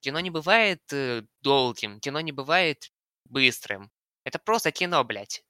[0.00, 2.90] Кино не бывает э, долгим, кино не бывает
[3.26, 3.90] быстрым.
[4.24, 5.44] Это просто кино, блядь.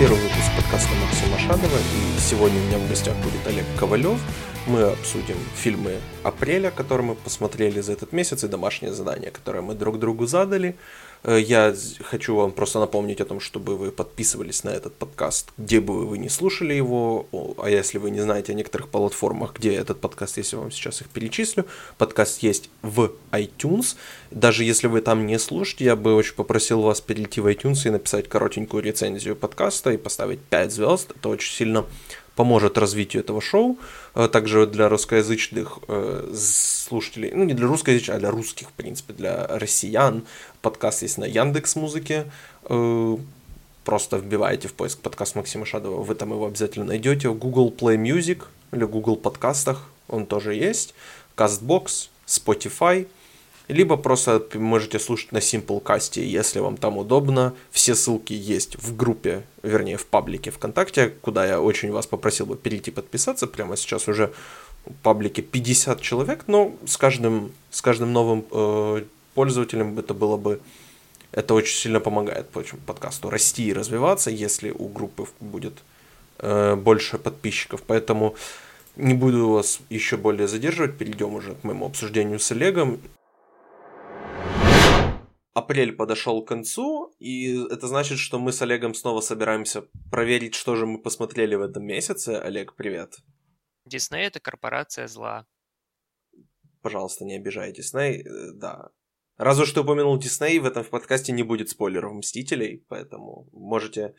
[0.00, 4.18] 21 выпуск подкаста Максима Шадова, и сегодня у меня в гостях будет Олег Ковалев.
[4.66, 9.74] Мы обсудим фильмы апреля, которые мы посмотрели за этот месяц, и домашнее задание, которое мы
[9.74, 10.74] друг другу задали.
[11.22, 15.80] Э, я хочу вам просто напомнить о том, чтобы вы подписывались на этот подкаст, где
[15.80, 17.26] бы вы не слушали его,
[17.58, 21.08] а если вы не знаете о некоторых платформах, где этот подкаст я вам сейчас их
[21.08, 21.66] перечислю.
[21.98, 23.96] Подкаст есть в iTunes.
[24.30, 27.90] Даже если вы там не слушаете, я бы очень попросил вас перейти в iTunes и
[27.90, 31.12] написать коротенькую рецензию подкаста и поставить 5 звезд.
[31.14, 31.84] Это очень сильно
[32.40, 33.78] поможет развитию этого шоу.
[34.14, 39.12] Э, также для русскоязычных э, слушателей, ну не для русскоязычных, а для русских, в принципе,
[39.12, 40.24] для россиян.
[40.62, 42.30] Подкаст есть на Яндекс Музыке.
[42.64, 43.16] Э,
[43.84, 47.32] просто вбиваете в поиск подкаст Максима Шадова, вы там его обязательно найдете.
[47.32, 50.94] Google Play Music или Google подкастах он тоже есть.
[51.36, 53.06] CastBox, Spotify–
[53.70, 57.54] либо просто можете слушать на Simplecast, если вам там удобно.
[57.70, 62.56] Все ссылки есть в группе, вернее в паблике ВКонтакте, куда я очень вас попросил бы
[62.56, 63.46] перейти подписаться.
[63.46, 64.32] Прямо сейчас уже
[64.86, 69.04] в паблике 50 человек, но с каждым, с каждым новым э,
[69.34, 70.60] пользователем это было бы
[71.32, 75.74] это очень сильно помогает подкасту расти и развиваться, если у группы будет
[76.38, 77.82] э, больше подписчиков.
[77.86, 78.34] Поэтому
[78.96, 83.00] не буду вас еще более задерживать, перейдем уже к моему обсуждению с Олегом
[85.52, 90.76] апрель подошел к концу, и это значит, что мы с Олегом снова собираемся проверить, что
[90.76, 92.30] же мы посмотрели в этом месяце.
[92.30, 93.18] Олег, привет.
[93.84, 95.46] Дисней— это корпорация зла.
[96.82, 98.52] Пожалуйста, не обижай Дисней, э,
[99.40, 99.44] да.
[99.44, 104.14] Разве что упомянул Дисней, в этом в подкасте не будет спойлеров Мстителей, поэтому можете,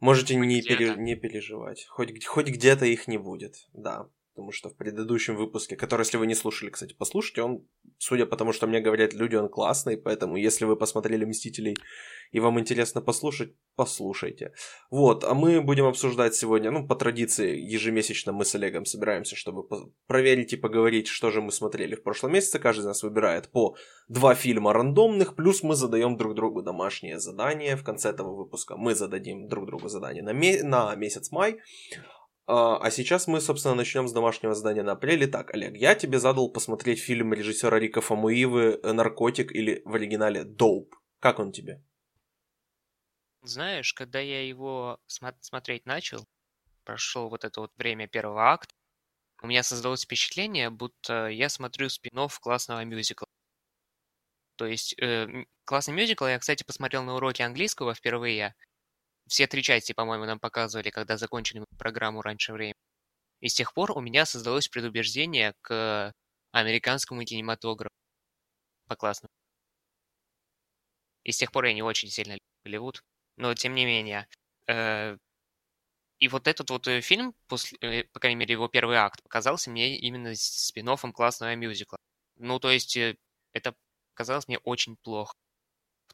[0.00, 1.86] можете не, пере, не переживать.
[1.88, 6.26] Хоть, хоть где-то их не будет, да потому что в предыдущем выпуске, который, если вы
[6.26, 7.68] не слушали, кстати, послушайте, он,
[7.98, 11.76] судя по тому, что мне говорят люди, он классный, поэтому если вы посмотрели «Мстителей»
[12.32, 14.52] и вам интересно послушать, послушайте.
[14.90, 19.62] Вот, а мы будем обсуждать сегодня, ну, по традиции, ежемесячно мы с Олегом собираемся, чтобы
[20.08, 22.58] проверить и поговорить, что же мы смотрели в прошлом месяце.
[22.58, 23.76] Каждый из нас выбирает по
[24.08, 27.76] два фильма рандомных, плюс мы задаем друг другу домашнее задание.
[27.76, 31.60] В конце этого выпуска мы зададим друг другу задание на, ме- на месяц май.
[32.46, 35.26] А, а сейчас мы, собственно, начнем с домашнего задания на апреле.
[35.26, 40.94] Так, Олег, я тебе задал посмотреть фильм режиссера Рика Фамуивы «Наркотик» или в оригинале «Доуп».
[41.20, 41.82] Как он тебе?
[43.42, 46.26] Знаешь, когда я его см- смотреть начал,
[46.84, 48.74] прошел вот это вот время первого акта,
[49.42, 53.28] у меня создалось впечатление, будто я смотрю спин классного мюзикла.
[54.56, 58.54] То есть, э, классный мюзикл я, кстати, посмотрел на уроке английского впервые,
[59.26, 62.74] все три части, по-моему, нам показывали, когда закончили программу раньше времени.
[63.40, 66.12] И с тех пор у меня создалось предубеждение к
[66.52, 67.94] американскому кинематографу.
[68.86, 69.30] По классному.
[71.24, 73.02] И с тех пор я не очень сильно люблю Голливуд.
[73.36, 74.28] Но, тем не менее.
[74.68, 75.16] Э,
[76.20, 79.70] и вот этот вот э, фильм, после, э, по крайней мере, его первый акт, показался
[79.70, 81.98] мне именно спин классного мюзикла.
[82.36, 83.74] Ну, то есть, это
[84.14, 85.34] казалось мне очень плохо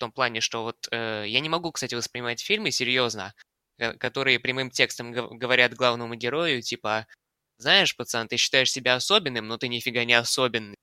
[0.01, 3.35] том плане, что вот э, я не могу, кстати, воспринимать фильмы серьезно,
[3.99, 7.07] которые прямым текстом говорят главному герою, типа,
[7.59, 10.77] знаешь, пацан, ты считаешь себя особенным, но ты нифига не особенный.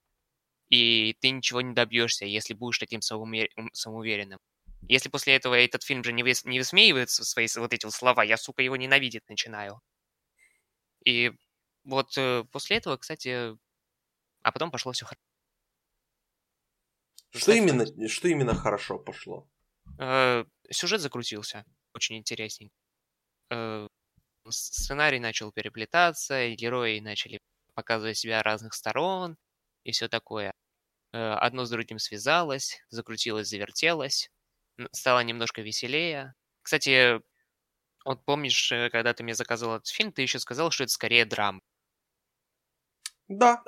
[0.70, 4.40] И ты ничего не добьешься, если будешь таким самоуверенным.
[4.90, 8.24] Если после этого этот фильм же не, выс не высмеивает свои вот эти вот слова,
[8.24, 9.82] я, сука, его ненавидеть начинаю.
[11.06, 11.32] И
[11.84, 13.56] вот э, после этого, кстати,
[14.44, 15.27] а потом пошло все хорошо.
[17.32, 19.48] Что именно, что именно хорошо пошло?
[20.00, 21.66] Э, сюжет закрутился.
[21.94, 22.74] Очень интересненько.
[23.52, 23.88] Э,
[24.50, 27.40] сценарий начал переплетаться, герои начали
[27.76, 29.38] показывать себя разных сторон
[29.84, 30.54] и все такое.
[31.14, 34.32] Э, одно с другим связалось, закрутилось, завертелось,
[34.94, 36.36] стало немножко веселее.
[36.64, 37.22] Кстати,
[38.06, 41.62] вот помнишь, когда ты мне заказывал этот фильм, ты еще сказал, что это скорее драма.
[43.30, 43.64] Да,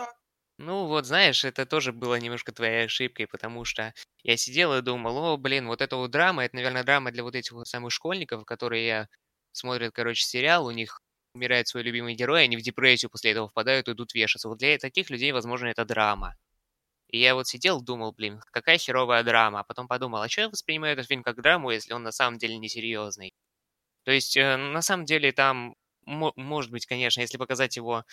[0.60, 5.18] ну, вот знаешь, это тоже было немножко твоей ошибкой, потому что я сидел и думал,
[5.18, 8.46] о, блин, вот это вот драма, это, наверное, драма для вот этих вот самых школьников,
[8.46, 9.08] которые
[9.54, 11.02] смотрят, короче, сериал, у них
[11.34, 14.50] умирает свой любимый герой, они в депрессию после этого впадают и идут вешаться.
[14.50, 16.36] Вот для таких людей, возможно, это драма.
[17.10, 19.62] И я вот сидел, думал, блин, какая херовая драма.
[19.62, 22.38] А потом подумал, а что я воспринимаю этот фильм как драму, если он на самом
[22.40, 23.34] деле несерьезный?
[24.06, 25.76] То есть, э, на самом деле, там,
[26.06, 28.04] может быть, конечно, если показать его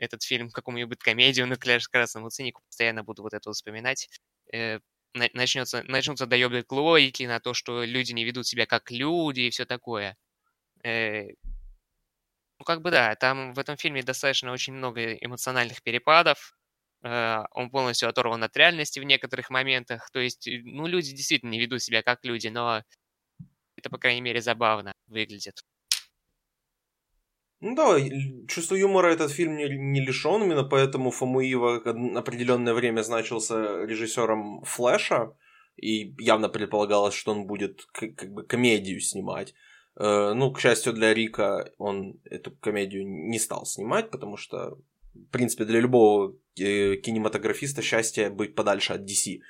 [0.00, 4.08] этот фильм какому-нибудь комедию на «Кляш красному цинику», постоянно буду вот это вспоминать.
[4.52, 4.80] э,
[5.34, 9.50] начнется, начнутся доебы к логике, на то, что люди не ведут себя как люди и
[9.50, 10.16] все такое.
[10.84, 11.28] Э,
[12.58, 16.56] ну, как бы да, там в этом фильме достаточно очень много эмоциональных перепадов.
[17.02, 20.10] Э, он полностью оторван от реальности в некоторых моментах.
[20.12, 22.82] То есть, ну, люди действительно не ведут себя как люди, но
[23.76, 25.62] это, по крайней мере, забавно выглядит.
[27.60, 27.98] Ну да,
[28.48, 31.76] чувство юмора этот фильм не, не лишен, именно поэтому Фомуива
[32.16, 35.34] определенное время значился режиссером Флэша,
[35.76, 39.54] и явно предполагалось, что он будет как, бы комедию снимать.
[39.96, 44.78] Э, ну, к счастью для Рика, он эту комедию не стал снимать, потому что,
[45.14, 49.40] в принципе, для любого э, кинематографиста счастье быть подальше от DC.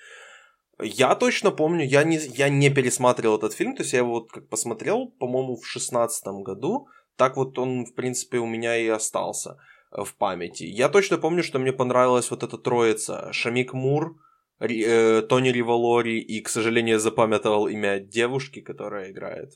[0.83, 4.31] Я точно помню, я не, я не пересматривал этот фильм, то есть я его вот
[4.31, 6.89] как посмотрел, по-моему, в шестнадцатом году,
[7.21, 9.59] так вот он, в принципе, у меня и остался
[9.93, 10.65] э, в памяти.
[10.65, 13.31] Я точно помню, что мне понравилась вот эта троица.
[13.33, 14.17] Шамик Мур,
[14.59, 19.51] э, Тони Риволори и, к сожалению, запамятовал имя девушки, которая играет.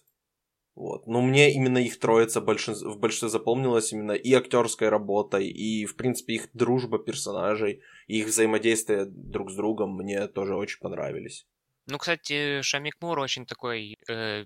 [0.75, 1.07] Вот.
[1.07, 5.97] Но мне именно их троица большинство, в большинстве запомнилась именно и актерской работой, и, в
[5.97, 11.47] принципе, их дружба персонажей, и их взаимодействие друг с другом мне тоже очень понравились.
[11.87, 14.45] Ну, кстати, Шамик Мур очень такой э,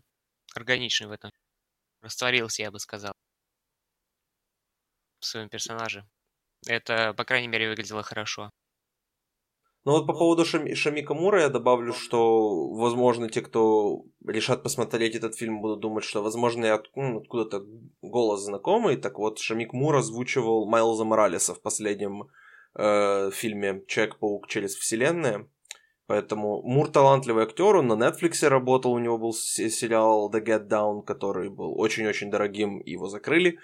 [0.55, 1.33] органичный в этом
[2.01, 3.13] растворился, я бы сказал,
[5.21, 6.07] в своем персонаже.
[6.67, 8.51] Это, по крайней мере, выглядело хорошо.
[9.85, 15.15] Ну вот по поводу Шами, Шамика Мура я добавлю, что, возможно, те, кто решат посмотреть
[15.15, 17.65] этот фильм, будут думать, что, возможно, я ну, откуда-то
[18.03, 18.97] голос знакомый.
[18.97, 22.29] Так вот, Шамик Мур озвучивал Майлза Моралеса в последнем
[22.75, 25.49] э, фильме «Человек-паук через вселенные».
[26.09, 31.03] Поэтому Мур талантливый актер, он на Netflix работал, у него был сериал The Get Down,
[31.05, 33.59] который был очень-очень дорогим, его закрыли.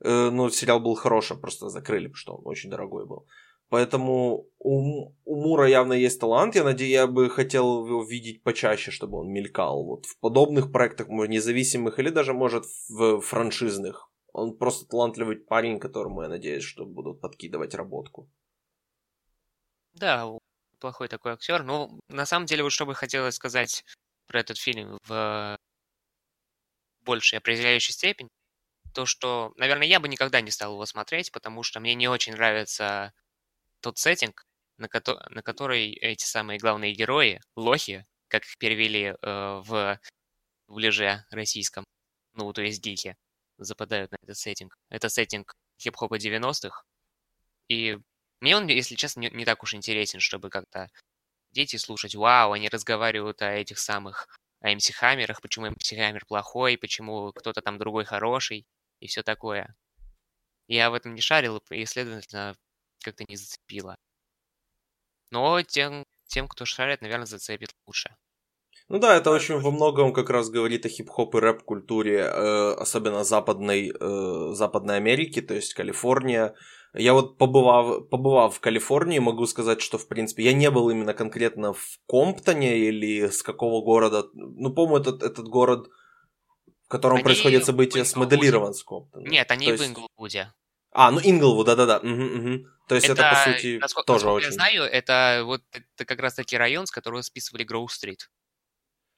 [0.00, 3.28] Э, но сериал был хороший, просто закрыли, потому что он очень дорогой был.
[3.68, 6.56] Поэтому у, у Мура явно есть талант.
[6.56, 9.84] Я надеюсь, я бы хотел его видеть почаще, чтобы он мелькал.
[9.84, 14.10] Вот в подобных проектах, независимых или даже, может, в франшизных.
[14.32, 18.28] Он просто талантливый парень, которому, я надеюсь, что будут подкидывать работку.
[19.92, 20.26] Да,
[20.84, 21.62] плохой такой актер.
[21.62, 23.84] Ну, на самом деле, вот что бы хотелось сказать
[24.26, 25.58] про этот фильм в
[27.00, 28.28] большей определяющей степени,
[28.94, 32.34] то, что, наверное, я бы никогда не стал его смотреть, потому что мне не очень
[32.34, 33.14] нравится
[33.80, 34.44] тот сеттинг,
[34.78, 39.98] на, ко- на который эти самые главные герои, лохи, как их перевели э, в
[40.68, 41.84] дубляже российском,
[42.34, 43.16] ну, то есть гики,
[43.58, 44.76] западают на этот сеттинг.
[44.90, 46.84] Это сеттинг хип-хопа 90-х,
[47.68, 47.98] и
[48.40, 50.88] мне он, если честно, не, не так уж интересен, чтобы как-то
[51.52, 54.28] дети слушать, вау, они разговаривают о этих самых,
[54.60, 58.66] о МС Хаммерах, почему МС Хаммер плохой, почему кто-то там другой хороший
[59.00, 59.74] и все такое.
[60.66, 62.56] Я в этом не шарил, и, следовательно,
[63.02, 63.96] как-то не зацепило.
[65.30, 68.16] Но тем, тем, кто шарит, наверное, зацепит лучше.
[68.88, 73.24] Ну да, это очень во многом как раз говорит о хип-хоп и рэп-культуре, э, особенно
[73.24, 76.54] западной, э, Западной Америки, то есть Калифорния,
[76.94, 81.12] я вот побывав, побывав в Калифорнии, могу сказать, что, в принципе, я не был именно
[81.12, 84.26] конкретно в Комптоне или с какого города.
[84.32, 85.88] Ну, по-моему, этот, этот город,
[86.86, 89.28] в котором они происходит событие, смоделирован с Комптона.
[89.28, 89.82] Нет, они есть...
[89.82, 90.52] в Инглвуде.
[90.92, 91.98] А, ну Инглвуд, да-да-да.
[91.98, 92.66] Угу, угу.
[92.88, 94.46] То есть это, это по сути, насколько, тоже насколько очень...
[94.46, 98.30] я знаю, это вот это как раз-таки район, с которого списывали Гроу-стрит.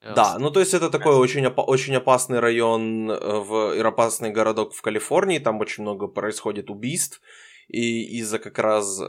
[0.01, 4.31] Э, да, ну то есть это такой очень, опа- очень опасный район э, в, опасный
[4.31, 7.21] городок в Калифорнии, там очень много происходит убийств,
[7.67, 9.05] и из-за как раз э,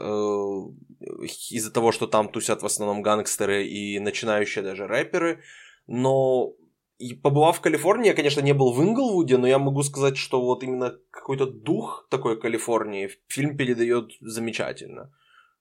[1.49, 5.41] из-за того, что там тусят в основном гангстеры и начинающие даже рэперы,
[5.87, 6.53] но
[6.97, 10.41] и побывав в Калифорнии, я, конечно, не был в Инглвуде, но я могу сказать, что
[10.41, 15.13] вот именно какой-то дух такой Калифорнии фильм передает замечательно.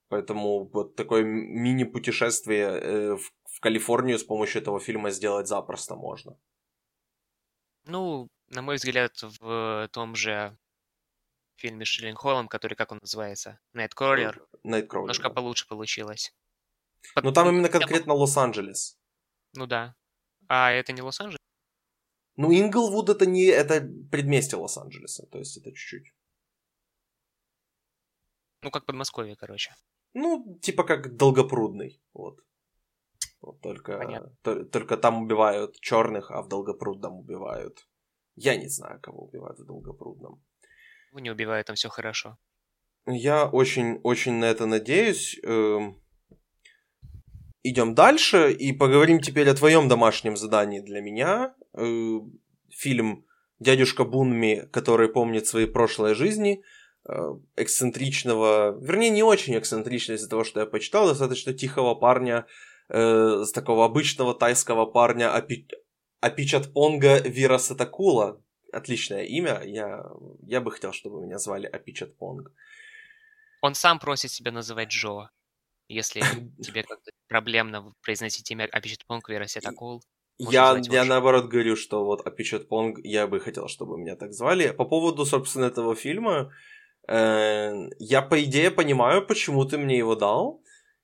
[0.09, 6.37] Поэтому вот такое мини-путешествие э, в, в Калифорнию с помощью этого фильма сделать запросто можно.
[7.85, 10.57] Ну, на мой взгляд, в том же
[11.61, 13.59] фильме с Шиллингхоллом, который, как он называется?
[13.73, 14.47] Найткроллер.
[14.63, 15.05] Найткроллер.
[15.05, 15.35] Немножко да.
[15.35, 16.35] получше получилось.
[17.23, 18.99] Ну там именно конкретно Лос-Анджелес.
[19.55, 19.95] Ну да.
[20.49, 21.39] А это не Лос-Анджелес?
[22.37, 23.47] Ну, Инглвуд это не...
[23.47, 26.15] Это предместье Лос-Анджелеса, то есть это чуть-чуть.
[28.63, 29.75] Ну, как Подмосковье, короче.
[30.15, 32.41] Ну, типа как Долгопрудный, вот.
[33.41, 37.89] вот только, то, только там убивают черных, а в Долгопрудном убивают...
[38.37, 40.41] Я не знаю, кого убивают в Долгопрудном.
[41.11, 42.37] Его не убивают, там все хорошо.
[43.07, 45.39] Я очень-очень на это надеюсь.
[45.43, 46.03] Эм,
[47.63, 51.55] идем дальше и поговорим теперь о твоем домашнем задании для меня.
[51.75, 52.19] Э,
[52.71, 53.25] фильм
[53.59, 56.63] «Дядюшка Бунми», который помнит свои прошлые жизни,
[57.09, 57.13] э,
[57.57, 62.47] эксцентричного, вернее, не очень эксцентричного из-за того, что я почитал, достаточно тихого парня
[62.91, 65.67] э, с такого обычного тайского парня Апи...
[66.21, 68.43] Апичатпонга Вирасатакула.
[68.73, 69.63] Отличное имя.
[69.65, 70.05] Я,
[70.43, 72.53] я бы хотел, чтобы меня звали Апичатпонг.
[73.63, 75.31] Он сам просит себя называть Джо.
[75.89, 76.21] Если
[76.63, 80.03] тебе как-то проблемно произносить имя Апичатпонг Вирасатакул.
[80.39, 84.71] Я, я наоборот говорю, что вот Апичатпонг я бы хотел, чтобы меня так звали.
[84.71, 86.53] По поводу, собственно, этого фильма,
[87.09, 90.63] э, я, по идее, понимаю, почему ты мне его дал.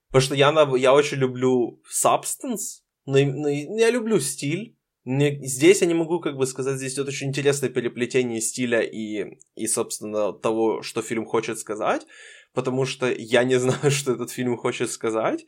[0.09, 4.76] Потому что я, я очень люблю substance, но, но я люблю стиль.
[5.06, 9.66] Здесь я не могу как бы сказать, здесь идет очень интересное переплетение стиля и, и,
[9.66, 12.06] собственно, того, что фильм хочет сказать,
[12.54, 15.44] потому что я не знаю, что этот фильм хочет сказать,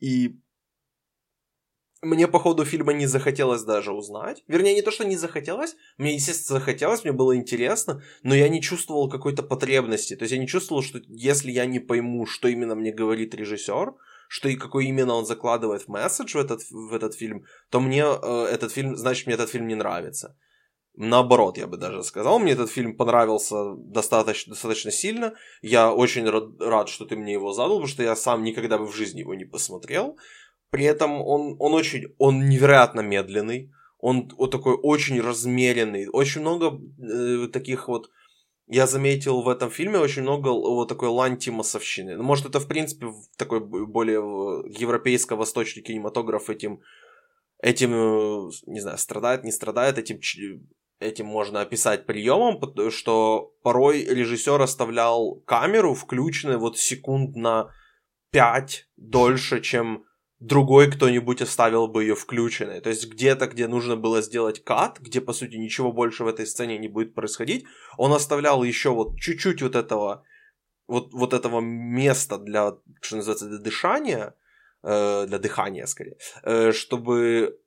[0.00, 0.40] и
[2.02, 4.44] мне по ходу фильма не захотелось даже узнать.
[4.48, 8.60] Вернее, не то, что не захотелось, мне, естественно, захотелось, мне было интересно, но я не
[8.60, 10.16] чувствовал какой-то потребности.
[10.16, 13.94] То есть я не чувствовал, что если я не пойму, что именно мне говорит режиссер,
[14.28, 18.04] что и какой именно он закладывает в месседж в этот, в этот фильм, то мне
[18.04, 20.36] э, этот фильм, значит, мне этот фильм не нравится.
[20.98, 25.34] Наоборот, я бы даже сказал, мне этот фильм понравился достаточно, достаточно сильно.
[25.60, 28.86] Я очень рад, рад, что ты мне его задал, потому что я сам никогда бы
[28.86, 30.16] в жизни его не посмотрел.
[30.70, 36.80] При этом он, он очень, он невероятно медленный, он вот такой очень размеренный, очень много
[36.98, 38.10] э, таких вот
[38.68, 42.16] я заметил в этом фильме очень много вот такой лантимассовщины.
[42.16, 44.18] Ну, может, это, в принципе, такой более
[44.68, 46.80] европейско-восточный кинематограф этим,
[47.62, 50.20] этим, э, не знаю, страдает, не страдает, этим,
[50.98, 57.70] этим можно описать приемом, что порой режиссер оставлял камеру включенной вот секунд на
[58.32, 60.04] 5 дольше, чем
[60.40, 62.80] другой кто-нибудь оставил бы ее включенной.
[62.80, 66.46] То есть где-то, где нужно было сделать кат, где, по сути, ничего больше в этой
[66.46, 67.64] сцене не будет происходить,
[67.96, 70.24] он оставлял еще вот чуть-чуть вот этого
[70.86, 74.34] вот, вот этого места для, что называется, для дышания,
[74.82, 77.58] э, для дыхания скорее, э, чтобы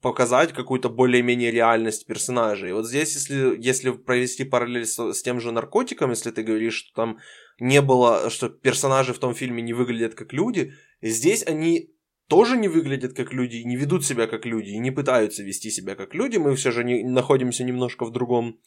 [0.00, 2.72] показать какую-то более-менее реальность персонажей.
[2.72, 6.94] Вот здесь, если, если провести параллель с, с тем же наркотиком, если ты говоришь, что
[6.94, 7.18] там
[7.58, 10.72] не было, что персонажи в том фильме не выглядят как люди,
[11.02, 11.90] здесь они
[12.28, 15.94] тоже не выглядят как люди, не ведут себя как люди, и не пытаются вести себя
[15.94, 16.36] как люди.
[16.36, 18.60] Мы все же не, находимся немножко в другом,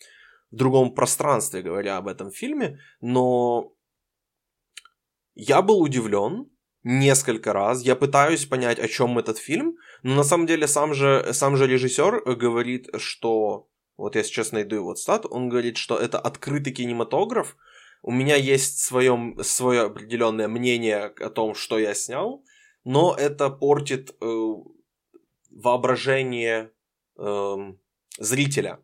[0.51, 3.74] в другом пространстве, говоря об этом фильме, но
[5.36, 6.50] я был удивлен
[6.84, 7.84] несколько раз.
[7.84, 11.68] Я пытаюсь понять, о чем этот фильм, но на самом деле сам же, сам же
[11.68, 13.68] режиссер говорит, что...
[13.98, 15.27] Вот я сейчас найду его стат.
[15.30, 17.56] Он говорит, что это открытый кинематограф.
[18.01, 22.44] У меня есть свое, свое определенное мнение о том, что я снял
[22.84, 24.54] но это портит э,
[25.50, 26.72] воображение
[27.18, 27.56] э,
[28.18, 28.80] зрителя.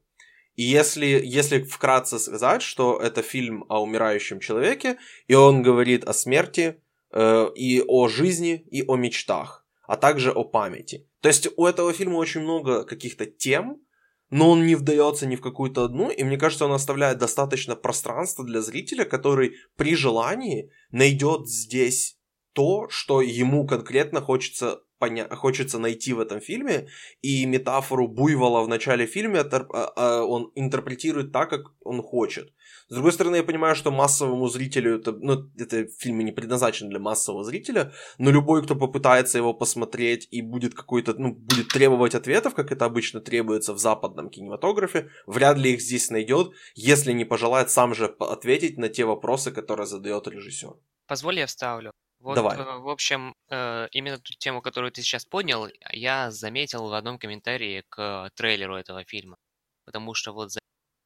[0.55, 6.13] И если, если вкратце сказать, что это фильм о умирающем человеке, и он говорит о
[6.13, 11.07] смерти, э, и о жизни, и о мечтах, а также о памяти.
[11.21, 13.81] То есть у этого фильма очень много каких-то тем,
[14.29, 18.43] но он не вдается ни в какую-то одну, и мне кажется, он оставляет достаточно пространства
[18.43, 22.16] для зрителя, который при желании найдет здесь
[22.57, 26.87] то, что ему конкретно хочется поня- хочется найти в этом фильме,
[27.21, 32.51] и метафору буйвола в начале фильма а, а, он интерпретирует так, как он хочет.
[32.89, 36.99] С другой стороны, я понимаю, что массовому зрителю это, ну, это фильм не предназначен для
[36.99, 42.55] массового зрителя, но любой, кто попытается его посмотреть и будет какой-то, ну, будет требовать ответов,
[42.55, 47.69] как это обычно требуется в западном кинематографе, вряд ли их здесь найдет, если не пожелает
[47.69, 50.73] сам же ответить на те вопросы, которые задает режиссер.
[51.07, 51.91] Позволь я вставлю.
[52.19, 52.57] Вот, Давай.
[52.57, 57.19] э, в общем, э, именно ту тему, которую ты сейчас поднял, я заметил в одном
[57.19, 59.37] комментарии к трейлеру этого фильма.
[59.85, 60.59] Потому что вот за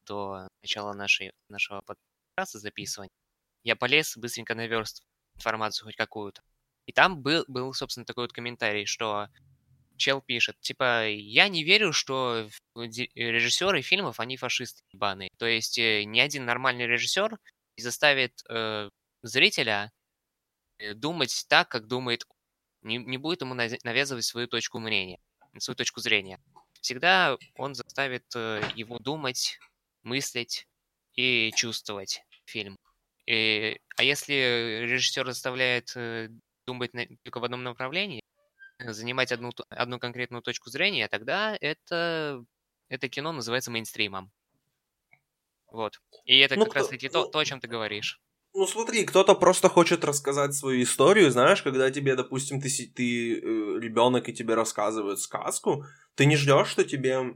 [0.06, 3.12] до начала нашей, нашего подкаста записывания
[3.62, 6.42] я полез быстренько наверстывать информацию хоть какую-то.
[6.86, 9.28] И там был, был, собственно, такой вот комментарий, что
[9.96, 15.30] чел пишет, типа, я не верю, что режиссеры фильмов, они фашисты ебаные.
[15.38, 17.38] То есть э, ни один нормальный режиссер
[17.76, 18.90] не заставит э,
[19.22, 19.92] зрителя
[20.94, 22.24] думать так, как думает
[22.82, 25.18] не, не будет ему навязывать свою точку мнения,
[25.58, 26.40] свою точку зрения.
[26.80, 29.58] Всегда он заставит э, его думать,
[30.02, 30.66] мыслить
[31.14, 32.76] и чувствовать фильм.
[33.26, 36.28] И, а если режиссер заставляет э,
[36.66, 38.22] думать на, только в одном направлении,
[38.80, 42.44] занимать одну, одну конкретную точку зрения, тогда это,
[42.88, 44.32] это кино называется мейнстримом.
[45.70, 46.00] Вот.
[46.24, 48.20] И это ну, как раз таки то, ну то, о чем ты говоришь.
[48.54, 53.78] Ну смотри, кто-то просто хочет рассказать свою историю, знаешь, когда тебе, допустим, ты, ты э,
[53.80, 57.34] ребенок и тебе рассказывают сказку, ты не ждешь, что тебе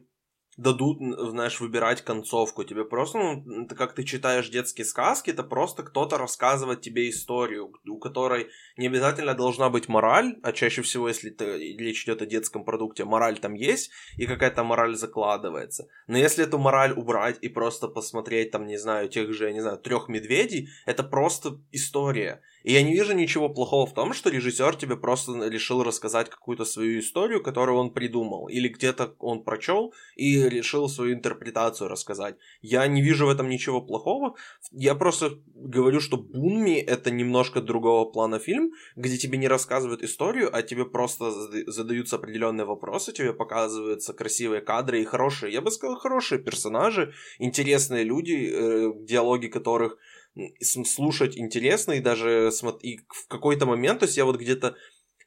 [0.56, 0.98] дадут,
[1.30, 2.64] знаешь, выбирать концовку.
[2.64, 7.72] Тебе просто, ну, это как ты читаешь детские сказки, это просто кто-то рассказывает тебе историю,
[7.86, 12.26] у которой не обязательно должна быть мораль, а чаще всего, если ты, речь идет о
[12.26, 15.88] детском продукте, мораль там есть, и какая-то мораль закладывается.
[16.06, 19.78] Но если эту мораль убрать и просто посмотреть, там, не знаю, тех же, не знаю,
[19.78, 22.40] трех медведей, это просто история.
[22.66, 26.64] И я не вижу ничего плохого в том, что режиссер тебе просто решил рассказать какую-то
[26.64, 32.34] свою историю, которую он придумал, или где-то он прочел и решил свою интерпретацию рассказать.
[32.62, 34.34] Я не вижу в этом ничего плохого.
[34.72, 40.50] Я просто говорю, что Бунми это немножко другого плана фильм, где тебе не рассказывают историю,
[40.52, 41.30] а тебе просто
[41.70, 48.02] задаются определенные вопросы, тебе показываются красивые кадры и хорошие, я бы сказал, хорошие персонажи, интересные
[48.02, 49.98] люди, э, диалоги которых
[50.60, 52.50] слушать интересно и даже
[52.82, 54.76] и в какой-то момент, то есть я вот где-то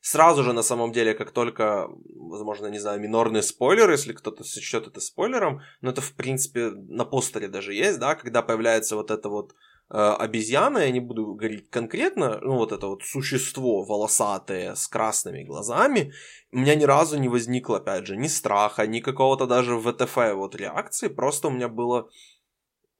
[0.01, 4.87] сразу же на самом деле, как только, возможно, не знаю, минорный спойлер, если кто-то сочтет
[4.87, 9.29] это спойлером, но это в принципе на постере даже есть, да, когда появляется вот это
[9.29, 9.53] вот
[9.91, 15.43] э, обезьяна, я не буду говорить конкретно, ну вот это вот существо волосатое с красными
[15.43, 16.13] глазами,
[16.51, 20.55] у меня ни разу не возникло, опять же, ни страха, ни какого-то даже ВТФ вот
[20.55, 22.09] реакции, просто у меня было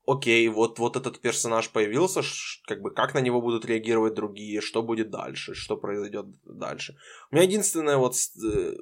[0.09, 2.21] окей, вот, вот этот персонаж появился,
[2.67, 6.95] как бы как на него будут реагировать другие, что будет дальше, что произойдет дальше.
[7.31, 8.75] У меня единственная вот э,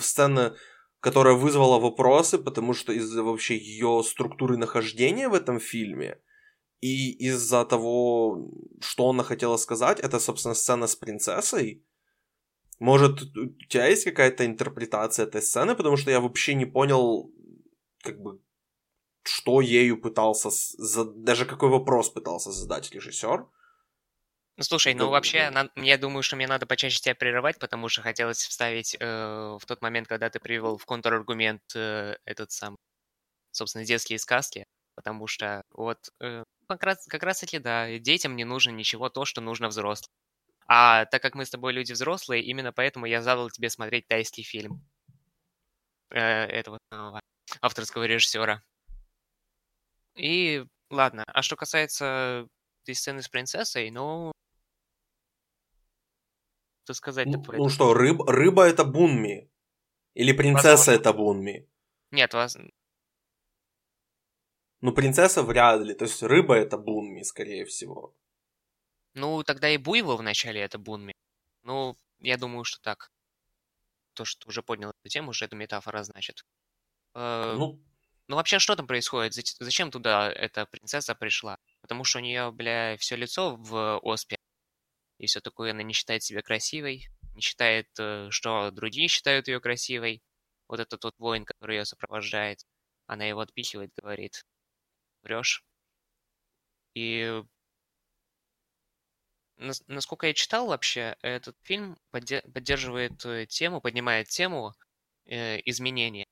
[0.00, 0.54] сцена,
[1.00, 6.18] которая вызвала вопросы, потому что из-за вообще ее структуры нахождения в этом фильме
[6.80, 11.84] и из-за того, что она хотела сказать, это, собственно, сцена с принцессой.
[12.78, 17.32] Может, у тебя есть какая-то интерпретация этой сцены, потому что я вообще не понял,
[18.04, 18.40] как бы,
[19.22, 20.50] что ею пытался,
[21.14, 23.46] даже какой вопрос пытался задать режиссер.
[24.56, 28.02] Ну слушай, ну вообще, на, я думаю, что мне надо почаще тебя прерывать, потому что
[28.02, 29.06] хотелось вставить э,
[29.60, 32.76] в тот момент, когда ты привел в контраргумент э, этот сам,
[33.52, 38.44] собственно, детские сказки, потому что вот э, как раз, как раз таки, да, детям не
[38.44, 40.10] нужно ничего то, что нужно взрослым.
[40.66, 44.42] А так как мы с тобой люди взрослые, именно поэтому я задал тебе смотреть тайский
[44.42, 44.82] фильм
[46.10, 47.20] э, этого самого
[47.60, 48.62] авторского режиссера.
[50.18, 52.48] И ладно, а что касается
[52.82, 54.32] этой сцены с принцессой, ну...
[56.84, 59.50] Что сказать Ну, ну что, рыб, рыба это Бунми?
[60.14, 61.00] Или принцесса Возможно.
[61.00, 61.68] это Бунми?
[62.10, 62.58] Нет, вас...
[64.80, 65.94] Ну, принцесса вряд ли.
[65.94, 68.14] То есть рыба это Бунми, скорее всего.
[69.14, 71.12] Ну, тогда и Буйвол вначале это Бунми.
[71.62, 73.12] Ну, я думаю, что так.
[74.14, 76.44] То, что уже поднял эту тему, уже эта метафора значит.
[77.14, 77.80] Э, ну,
[78.28, 79.34] ну вообще, что там происходит?
[79.34, 81.58] Зачем туда эта принцесса пришла?
[81.80, 84.36] Потому что у нее, бля, все лицо в оспе.
[85.18, 89.60] И все такое, она не считает себя красивой, не считает, э, что другие считают ее
[89.60, 90.22] красивой.
[90.68, 92.64] Вот этот вот воин, который ее сопровождает,
[93.06, 94.44] она его отпихивает, говорит,
[95.22, 95.64] врешь.
[96.94, 97.42] И
[99.86, 104.74] насколько я читал вообще, этот фильм поддерживает э, тему, поднимает тему
[105.26, 106.26] э, изменения.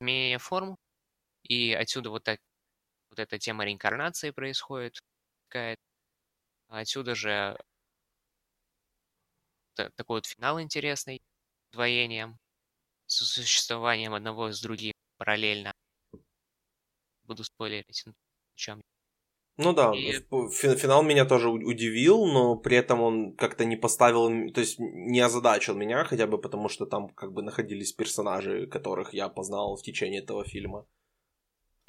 [0.00, 0.76] Изменения форм
[1.44, 2.40] и отсюда вот, так,
[3.10, 4.98] вот эта тема реинкарнации происходит.
[6.68, 7.58] Отсюда же
[9.74, 11.22] такой вот финал интересный,
[11.72, 12.38] двоением,
[13.06, 15.72] с существованием одного с другим параллельно.
[17.24, 18.14] Буду спойлерить, ну,
[18.54, 18.80] чем.
[19.58, 20.12] Ну да, и...
[20.12, 25.74] финал меня тоже удивил, но при этом он как-то не поставил, то есть не озадачил
[25.74, 30.22] меня, хотя бы потому, что там как бы находились персонажи, которых я познал в течение
[30.22, 30.86] этого фильма.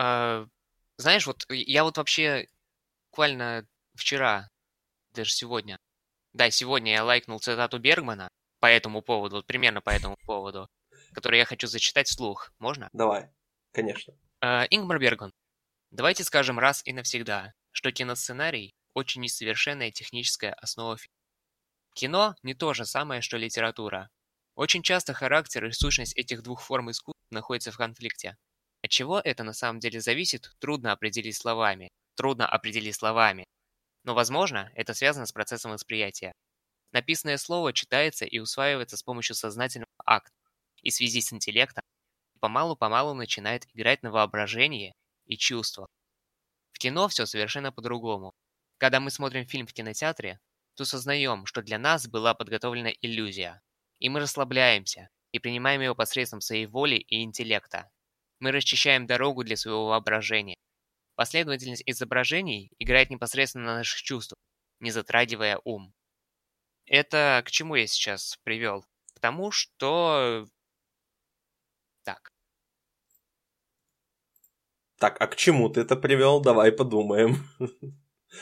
[0.04, 0.46] А,
[0.98, 2.50] знаешь, вот я вот вообще
[3.10, 4.50] буквально вчера,
[5.14, 5.80] даже сегодня,
[6.34, 8.28] да, сегодня я лайкнул цитату Бергмана
[8.60, 10.70] по этому поводу, вот примерно по этому поводу,
[11.14, 12.52] который я хочу зачитать вслух.
[12.60, 12.90] Можно?
[12.92, 13.30] Давай,
[13.72, 14.14] конечно.
[14.44, 15.32] Uh, Ингмар Бергман.
[15.92, 21.16] Давайте скажем раз и навсегда, что киносценарий– очень несовершенная техническая основа фильма.
[21.96, 24.10] Кино не то же самое, что литература.
[24.56, 28.36] Очень часто характер и сущность этих двух форм искусства находятся в конфликте.
[28.84, 31.90] От чего это на самом деле зависит, трудно определить словами.
[32.16, 33.46] Трудно определить словами.
[34.04, 36.34] Но, возможно, это связано с процессом восприятия.
[36.92, 40.36] Написанное слово читается и усваивается с помощью сознательного акта,
[40.82, 41.82] и в связи с интеллектом
[42.42, 44.94] помалу-помалу начинает играть на воображение
[45.26, 45.88] и чувства.
[46.74, 48.34] В кино все совершенно по-другому.
[48.80, 50.40] Когда мы смотрим фильм в кинотеатре,
[50.76, 53.62] то сознаем, что для нас была подготовлена иллюзия.
[54.00, 57.90] И мы расслабляемся и принимаем его посредством своей воли и интеллекта.
[58.44, 60.58] Мы расчищаем дорогу для своего воображения.
[61.16, 64.36] Последовательность изображений играет непосредственно на наших чувствах,
[64.82, 65.94] не затрагивая ум.
[66.86, 68.84] Это к чему я сейчас привел?
[69.16, 70.46] К тому, что...
[72.04, 72.34] Так.
[75.00, 76.42] Так, а к чему ты это привел?
[76.42, 77.48] Давай подумаем.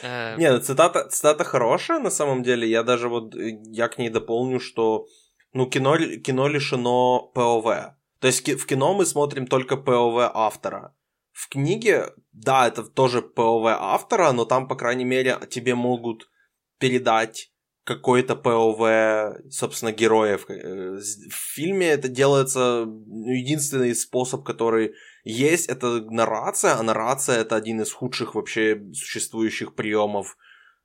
[0.02, 2.68] Э, Не, ну, цитата, цитата хорошая на самом деле.
[2.68, 5.06] Я даже вот, э, я к ней дополню, что,
[5.52, 7.94] ну, кино, кино лишено ПОВ.
[8.22, 10.94] То есть в кино мы смотрим только ПОВ автора.
[11.32, 16.30] В книге, да, это тоже ПОВ автора, но там, по крайней мере, тебе могут
[16.78, 17.50] передать
[17.82, 20.48] какой-то ПОВ, собственно, героев.
[20.48, 27.80] Э, В фильме это делается единственный способ, который есть, это наррация, а наррация это один
[27.80, 30.36] из худших вообще существующих приемов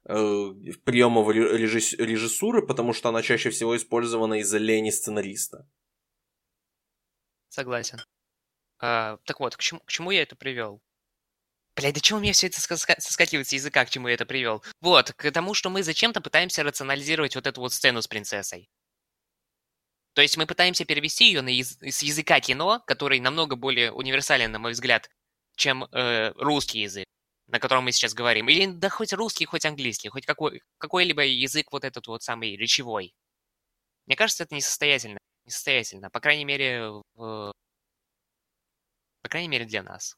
[0.10, 0.54] э,
[0.86, 5.67] приемов ре- режисс- режиссуры, потому что она чаще всего использована из-за лени сценариста.
[7.58, 8.00] Согласен.
[8.80, 10.80] А, так вот, к чему, к чему я это привел?
[11.76, 14.28] Блядь, да чего у меня все это ска- соскакивает с языка, к чему я это
[14.28, 14.63] привел?
[14.80, 18.70] Вот, к тому, что мы зачем-то пытаемся рационализировать вот эту вот сцену с принцессой.
[20.13, 24.52] То есть мы пытаемся перевести ее на яз- с языка кино, который намного более универсален,
[24.52, 25.10] на мой взгляд,
[25.56, 27.08] чем э, русский язык,
[27.48, 28.50] на котором мы сейчас говорим.
[28.50, 33.15] Или да хоть русский, хоть английский, хоть какой, какой-либо язык вот этот вот самый речевой.
[34.06, 35.17] Мне кажется, это несостоятельно.
[35.47, 36.10] Несостоятельно.
[36.10, 37.53] По крайней мере, в...
[39.21, 40.17] по крайней мере для нас.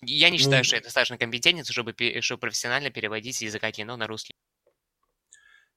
[0.00, 4.06] Я не считаю, Ну, что я достаточно компетентен, чтобы, чтобы профессионально переводить языка кино на
[4.06, 4.34] русский.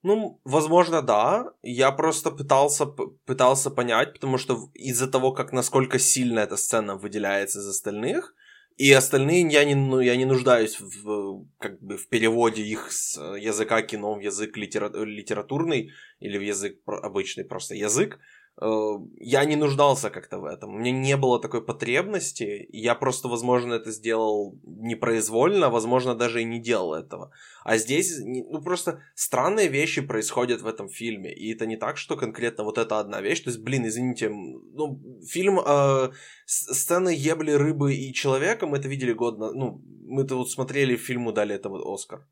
[0.03, 1.51] Ну, возможно, да.
[1.61, 7.59] Я просто пытался, пытался понять, потому что из-за того, как насколько сильно эта сцена выделяется
[7.59, 8.33] из остальных,
[8.77, 13.17] и остальные я не, ну, я не нуждаюсь в, как бы, в переводе их с
[13.37, 18.19] языка кино в язык литера- литературный или в язык обычный просто язык.
[18.59, 20.75] Э, Я не нуждался как-то в этом.
[20.75, 22.67] У меня не было такой потребности.
[22.71, 27.31] Я просто, возможно, это сделал непроизвольно, возможно, даже и не делал этого.
[27.63, 31.33] А здесь, ну, просто странные вещи происходят в этом фильме.
[31.33, 33.43] И это не так, что конкретно вот эта одна вещь.
[33.43, 36.11] То есть, блин, извините, ну, фильм э,
[36.45, 39.51] сцены ебли рыбы и человека мы это видели год на...
[39.51, 42.27] Ну, мы это вот смотрели, фильму дали это вот Оскар.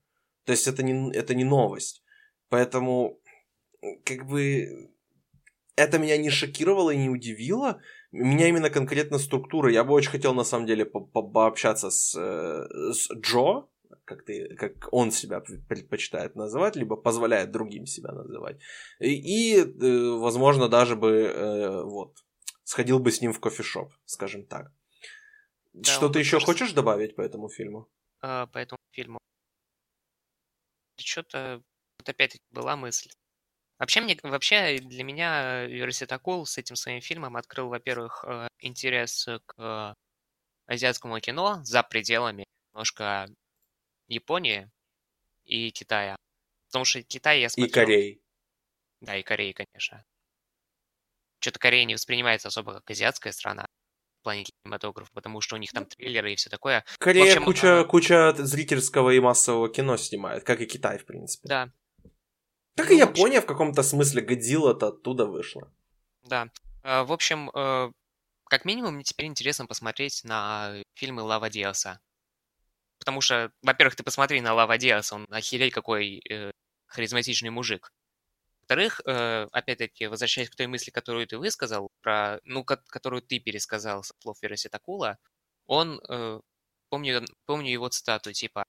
[0.46, 2.04] То есть это не, это не новость.
[2.50, 3.20] Поэтому,
[4.06, 4.90] как бы,
[5.76, 7.82] это меня не шокировало и не удивило.
[8.12, 9.72] Меня именно конкретно структура.
[9.72, 13.68] Я бы очень хотел, на самом деле, по- по- пообщаться с, э, с Джо,
[14.06, 18.58] как, ты, как он себя предпочитает называть, либо позволяет другим себя называть.
[19.00, 22.18] И, и, э, возможно, даже бы э, вот
[22.64, 24.72] сходил бы с ним в кофешоп, скажем так.
[25.74, 27.88] Да, Что ты еще тоже хочешь добавить по этому фильму?
[28.22, 29.20] а, по этому фильму.
[30.98, 31.62] Что-то
[32.00, 33.10] вот опять-таки была мысль.
[33.78, 39.54] Вообще, мне, вообще для меня Верситакул с этим своим фильмом открыл, во-первых, э, интерес к
[39.58, 39.94] э,
[40.66, 43.28] азиатскому кино за пределами немножко
[44.08, 44.70] Японии
[45.44, 46.16] и Китая.
[46.68, 47.86] Потому что Китай я И смотрел...
[47.86, 48.22] Корей.
[49.02, 50.06] Да, и Кореи, конечно.
[51.40, 53.66] Что-то Корея не воспринимается особо как азиатская страна
[54.20, 56.84] в плане кинематографа, потому что у них там триллеры и все такое.
[56.98, 61.48] Корея общем, куча, а- куча зрительского и массового кино снимает, как и Китай, в принципе.
[61.48, 61.72] Да,
[62.76, 65.72] Как Ну, и Япония в каком-то смысле Годзилла-то оттуда вышла.
[66.24, 66.50] Да.
[66.84, 67.92] Э, В общем, э,
[68.46, 72.00] как минимум, мне теперь интересно посмотреть на фильмы Лава Диаса.
[73.00, 76.52] Потому что, во-первых, ты посмотри на Лава Диаса, он охереть какой э,
[76.88, 77.90] харизматичный мужик.
[78.62, 83.40] Во-вторых, э, опять-таки, возвращаясь к той мысли, которую ты высказал, про, ну, ко- которую ты
[83.40, 85.18] пересказал со слов Вероси Такула,
[85.68, 86.40] он, э,
[86.90, 88.66] помню, помню его цитату, типа,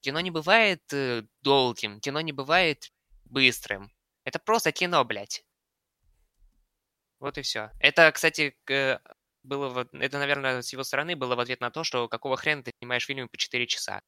[0.00, 2.90] кино не бывает э, долгим, кино не бывает
[3.30, 3.90] быстрым.
[4.24, 5.44] Это просто кино, блядь.
[7.18, 7.70] Вот и все.
[7.78, 8.56] Это, кстати,
[9.42, 12.62] было, в- это, наверное, с его стороны было в ответ на то, что какого хрена
[12.62, 14.00] ты снимаешь фильмы по 4 часа.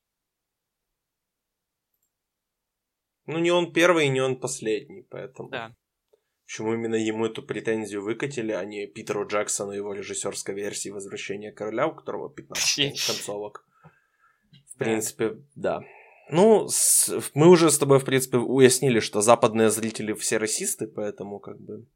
[3.26, 5.48] Ну, не он первый, не он последний, поэтому...
[5.50, 5.74] Да.
[6.44, 11.86] Почему именно ему эту претензию выкатили, а не Питеру Джексону его режиссерской версии «Возвращения короля»,
[11.86, 13.64] у которого 15 концовок.
[14.66, 15.82] В принципе, да.
[16.32, 21.40] Ну, с- мы уже с тобой, в принципе, уяснили, что западные зрители все расисты, поэтому
[21.40, 21.86] как бы...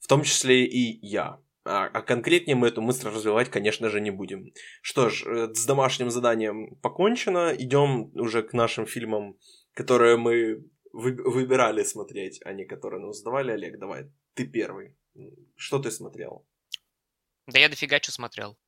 [0.00, 1.40] В том числе и я.
[1.64, 4.52] А, а конкретнее мы эту мысль развивать, конечно же, не будем.
[4.82, 7.54] Что ж, э, с домашним заданием покончено.
[7.56, 9.38] Идем уже к нашим фильмам,
[9.72, 13.52] которые мы вы- выбирали смотреть, а не которые нам задавали.
[13.52, 14.96] Олег, давай, ты первый.
[15.54, 16.44] Что ты смотрел?
[17.46, 18.58] Да я дофига что смотрел.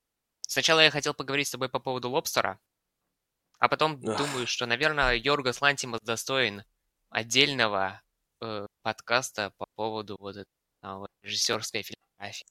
[0.43, 2.61] Сначала я хотел поговорить с тобой по поводу Лобстера,
[3.61, 4.19] а потом Ах.
[4.19, 6.65] думаю, что, наверное, Йоргас Лантимас достоин
[7.11, 8.01] отдельного
[8.43, 10.51] э, подкаста по поводу вот этой
[10.83, 12.47] а, режиссерской фильмографии.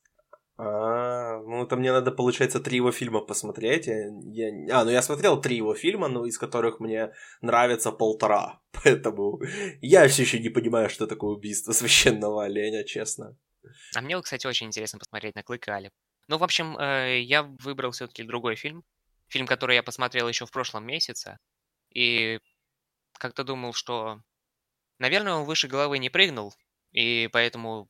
[0.57, 3.87] А, ну это мне надо, получается, три его фильма посмотреть.
[3.87, 8.61] Я, я- а, ну я смотрел три его фильма, но из которых мне нравится полтора.
[8.83, 9.41] Поэтому
[9.81, 13.35] я все еще не понимаю, что такое убийство священного оленя, честно.
[13.95, 15.91] А мне, кстати, очень интересно посмотреть на Клык и Али.
[16.27, 18.83] Ну, в общем, э, я выбрал все-таки другой фильм.
[19.29, 21.37] Фильм, который я посмотрел еще в прошлом месяце.
[21.93, 22.39] И
[23.13, 24.21] как-то думал, что,
[24.99, 26.53] наверное, он выше головы не прыгнул.
[26.91, 27.89] И поэтому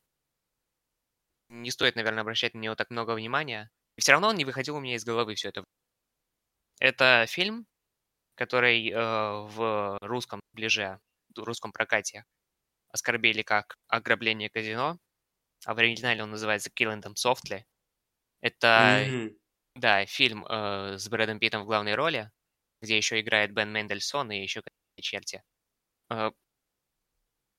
[1.48, 3.70] не стоит, наверное, обращать на него так много внимания.
[3.96, 5.64] И все равно он не выходил у меня из головы все это.
[6.78, 7.66] Это фильм,
[8.34, 11.00] который э, в русском ближе,
[11.36, 12.24] в русском прокате
[12.88, 14.98] оскорбили как ограбление казино,
[15.64, 17.64] а в оригинале он называется Killing Them Softly.
[18.40, 19.39] Это, mm-hmm.
[19.80, 22.30] Да, фильм э, с Брэдом Питтом в главной роли,
[22.82, 25.42] где еще играет Бен Мендельсон и еще какие-то черти.
[26.10, 26.32] Э,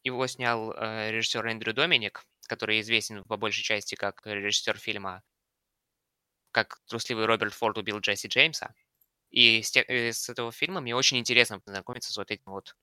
[0.03, 5.23] его снял э, режиссер Эндрю Доминик, который известен по большей части как режиссер фильма
[6.51, 8.73] как трусливый Роберт Форд убил Джесси Джеймса.
[9.29, 12.75] И с, те, э, с этого фильма мне очень интересно познакомиться с вот этим вот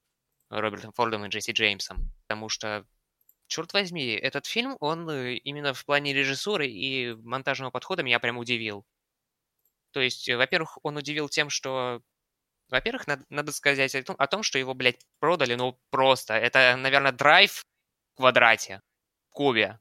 [0.51, 2.11] Робертом Фордом и Джесси Джеймсом.
[2.27, 2.87] Потому что,
[3.48, 8.38] черт возьми, этот фильм, он э, именно в плане режиссуры и монтажного подхода меня прям
[8.38, 8.87] удивил.
[9.99, 12.03] То есть, во-первых, он удивил тем, что...
[12.69, 16.35] Во-первых, надо, надо сказать о том, о том, что его, блядь, продали, ну, просто.
[16.35, 17.65] Это, наверное, драйв
[18.13, 18.81] в квадрате,
[19.29, 19.81] в кубе.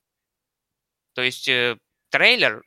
[1.14, 1.78] То есть, э,
[2.10, 2.64] трейлер...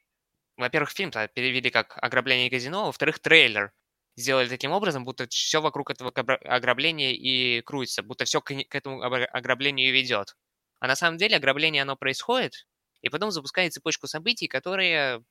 [0.58, 3.72] Во-первых, фильм-то перевели как «Ограбление казино», во-вторых, трейлер
[4.14, 9.92] сделали таким образом, будто все вокруг этого ограбления и крутится, будто все к, этому ограблению
[9.92, 10.36] ведет.
[10.78, 12.68] А на самом деле ограбление, оно происходит,
[13.02, 15.24] и потом запускает цепочку событий, которые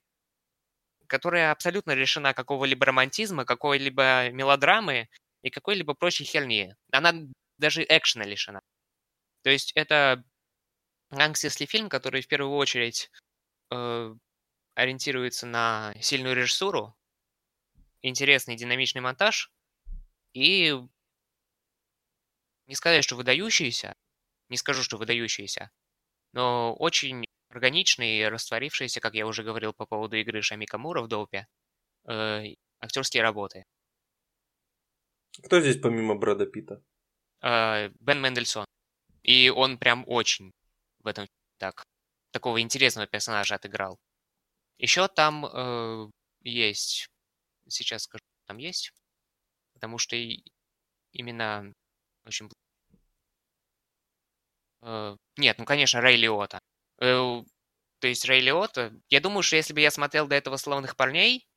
[1.09, 5.09] которая абсолютно лишена какого-либо романтизма, какой-либо мелодрамы
[5.41, 6.73] и какой-либо прочей херни.
[6.91, 7.13] Она
[7.57, 8.61] даже экшена лишена.
[9.43, 10.23] То есть это
[11.09, 13.11] гангстерский фильм, который в первую очередь
[13.71, 14.15] э,
[14.75, 16.95] ориентируется на сильную режиссуру,
[18.01, 19.51] интересный динамичный монтаж
[20.33, 20.75] и
[22.67, 23.95] не сказать, что выдающийся,
[24.49, 25.71] не скажу, что выдающийся,
[26.33, 31.07] но очень органичный и растворившийся, как я уже говорил по поводу игры Шами Камура в
[31.07, 31.47] Доупе,
[32.07, 33.65] э, актерские работы.
[35.43, 36.81] Кто здесь помимо Брэда Питта?
[37.41, 38.65] Э, Бен Мендельсон.
[39.23, 40.51] И он прям очень
[40.99, 41.83] в этом так
[42.31, 43.99] такого интересного персонажа отыграл.
[44.77, 46.09] Еще там э,
[46.41, 47.07] есть
[47.67, 48.91] сейчас скажу, там есть,
[49.73, 50.43] потому что и
[51.11, 51.73] именно
[52.25, 52.49] очень...
[54.81, 56.59] Э, нет, ну, конечно, Рэй Лиота.
[56.99, 57.43] Э,
[57.99, 61.47] то есть Рэй Лиота, я думаю, что если бы я смотрел до этого «Славных парней»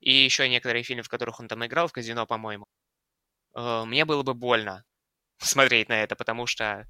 [0.00, 2.64] и еще некоторые фильмы, в которых он там играл, в «Казино», по-моему,
[3.56, 4.84] э, мне было бы больно
[5.38, 6.86] смотреть на это, потому что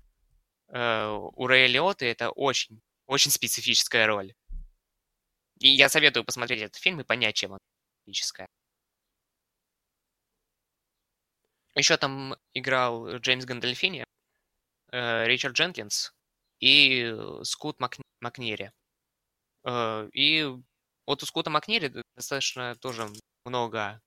[0.68, 4.34] э, у Рэя Лиота это очень, очень специфическая роль.
[5.60, 7.58] И я советую посмотреть этот фильм и понять, чем он
[8.02, 8.48] специфическая.
[11.74, 14.04] Еще там играл Джеймс Гандальфини,
[14.90, 16.12] Ричард Дженкинс
[16.62, 17.96] и Скут Мак...
[18.20, 18.72] Макнери.
[19.64, 20.46] Э, и
[21.06, 23.08] вот у Скута Макнери достаточно тоже
[23.44, 24.00] много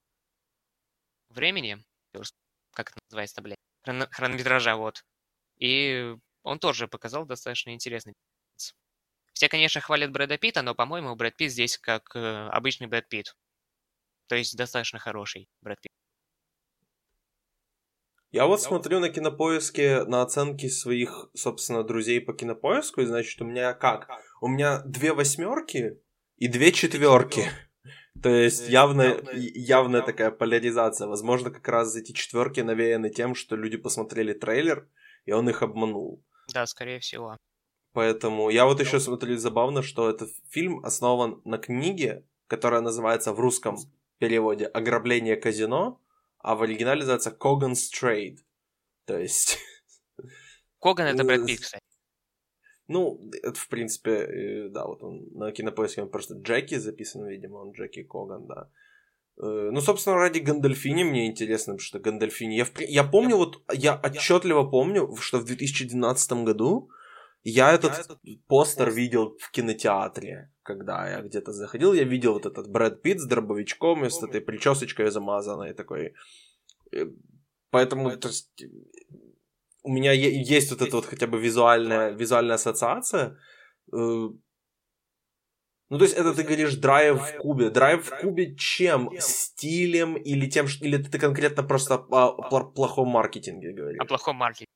[1.30, 1.84] времени,
[2.72, 4.08] как это называется, блядь, хрон...
[4.10, 5.04] хронометража, вот.
[5.58, 8.13] И он тоже показал достаточно интересный
[9.36, 13.36] все, конечно, хвалят Брэда Питта, но, по-моему, Брэд Питт здесь как э, обычный Брэд Питт.
[14.28, 15.91] То есть достаточно хороший Брэд Питт.
[18.36, 23.45] Я вот смотрю на кинопоиске на оценки своих, собственно, друзей по кинопоиску, и значит, у
[23.45, 24.10] меня как?
[24.41, 26.02] У меня две восьмерки
[26.36, 27.45] и две четверки.
[28.21, 31.08] То есть явно, явная такая поляризация.
[31.08, 34.89] Возможно, как раз эти четверки навеяны тем, что люди посмотрели трейлер,
[35.24, 36.21] и он их обманул.
[36.54, 37.38] Да, скорее всего.
[37.93, 43.39] Поэтому я вот еще смотрю забавно, что этот фильм основан на книге, которая называется в
[43.39, 43.78] русском
[44.17, 46.02] переводе «Ограбление казино»,
[46.45, 48.38] а в оригинале называется Коган's Trade.
[49.05, 49.58] То есть...
[50.79, 51.84] Коган это Брэд Питт, кстати.
[52.88, 57.58] Ну, это, в принципе, э, да, вот он на кинопоиске он просто Джеки записан, видимо,
[57.58, 58.69] он Джеки Коган, да.
[59.38, 62.58] Э, ну, собственно, ради Гандальфини мне интересно, потому что Гандальфини...
[62.58, 62.79] Я, в...
[62.79, 66.89] я помню, вот, я отчетливо помню, что в 2012 году
[67.43, 72.45] я этот, я этот постер видел в кинотеатре, когда я где-то заходил, я видел вот
[72.45, 76.13] этот Брэд Питт с дробовичком и с этой причесочкой замазанной такой.
[76.91, 77.06] Э,
[77.69, 78.65] поэтому, то есть,
[79.84, 83.38] у меня есть вот эта вот хотя бы визуальная, визуальная ассоциация.
[83.93, 84.30] Э,
[85.89, 87.69] ну, то есть, это ты говоришь драйв в кубе.
[87.69, 89.12] Драйв в кубе чем?
[89.19, 90.86] Стилем или тем, что...
[90.86, 94.01] Или ты конкретно просто о плохом маркетинге говоришь?
[94.01, 94.75] О плохом маркетинге.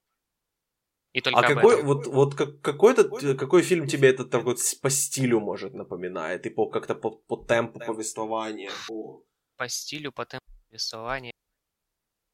[1.13, 1.88] И только а какой, этом.
[1.88, 2.95] вот, вот как, какой,
[3.36, 6.45] какой фильм тебе этот так вот по стилю может напоминает?
[6.45, 8.72] И по как-то по, по темпу повествования?
[8.88, 9.24] По...
[9.58, 11.34] по стилю, по темпу повествования.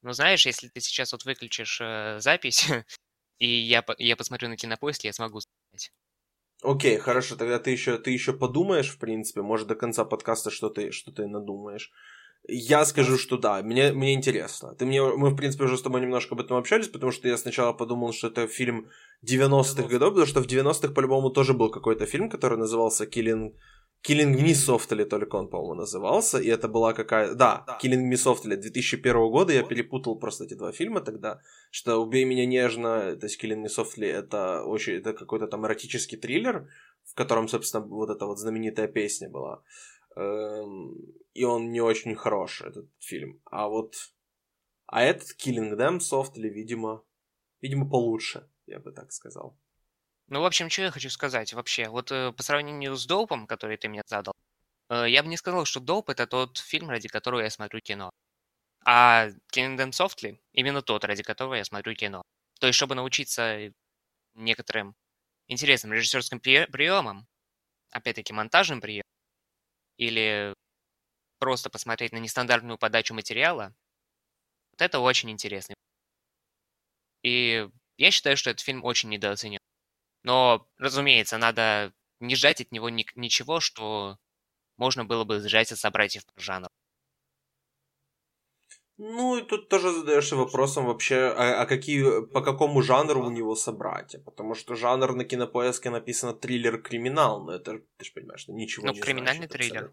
[0.02, 2.68] Ну, знаешь, если ты сейчас вот выключишь э, запись,
[3.38, 5.90] и я, я посмотрю на кинопоиске, я смогу сказать.
[6.62, 10.68] Окей, хорошо, тогда ты еще, ты еще подумаешь, в принципе, может, до конца подкаста что
[10.68, 11.92] ты, что ты надумаешь.
[12.48, 14.74] Я скажу, что да, мне, мне интересно.
[14.74, 17.36] Ты мне, мы, в принципе, уже с тобой немножко об этом общались, потому что я
[17.36, 18.88] сначала подумал, что это фильм
[19.28, 23.52] 90-х годов, потому что в 90-х, по-любому, тоже был какой-то фильм, который назывался Killing,
[24.08, 27.34] Killing Me Softly, только он, по-моему, назывался, и это была какая...
[27.34, 27.78] Да, да.
[27.82, 31.40] Killing Me Softly 2001 года, я перепутал просто эти два фильма тогда,
[31.72, 36.18] что «Убей меня нежно», то есть Killing Me Softly, это, очень, это какой-то там эротический
[36.18, 36.68] триллер,
[37.04, 39.62] в котором, собственно, вот эта вот знаменитая песня была.
[40.16, 40.94] Эм,
[41.34, 43.40] и он не очень хороший, этот фильм.
[43.44, 43.94] А вот...
[44.86, 47.04] А этот Killing Them Softly, видимо,
[47.60, 49.58] видимо, получше, я бы так сказал.
[50.28, 51.88] Ну, в общем, что я хочу сказать вообще.
[51.88, 54.32] Вот э, по сравнению с Доупом, который ты мне задал,
[54.88, 58.10] э, я бы не сказал, что Доуп— это тот фильм, ради которого я смотрю кино.
[58.84, 62.22] А Killing Them Softly— именно тот, ради которого я смотрю кино.
[62.60, 63.72] То есть, чтобы научиться
[64.34, 64.94] некоторым
[65.48, 67.26] интересным режиссерским приемам,
[67.90, 69.15] опять-таки монтажным приемам,
[69.98, 70.54] или
[71.40, 73.74] просто посмотреть на нестандартную подачу материала,
[74.72, 75.74] вот это очень интересно.
[77.22, 79.58] И я считаю, что этот фильм очень недооценен.
[80.24, 84.18] Но, разумеется, надо не ждать от него ни- ничего, что
[84.78, 86.70] можно было бы сжать от собратьев по жанру.
[88.98, 93.54] Ну, и тут тоже задаешься вопросом вообще, а, а какие, по какому жанру у него
[93.54, 94.18] собратья?
[94.18, 99.00] Потому что жанр на кинопоиске написано триллер-криминал, но это, ты же понимаешь, ничего ну, не
[99.00, 99.92] криминальный значит, триллер.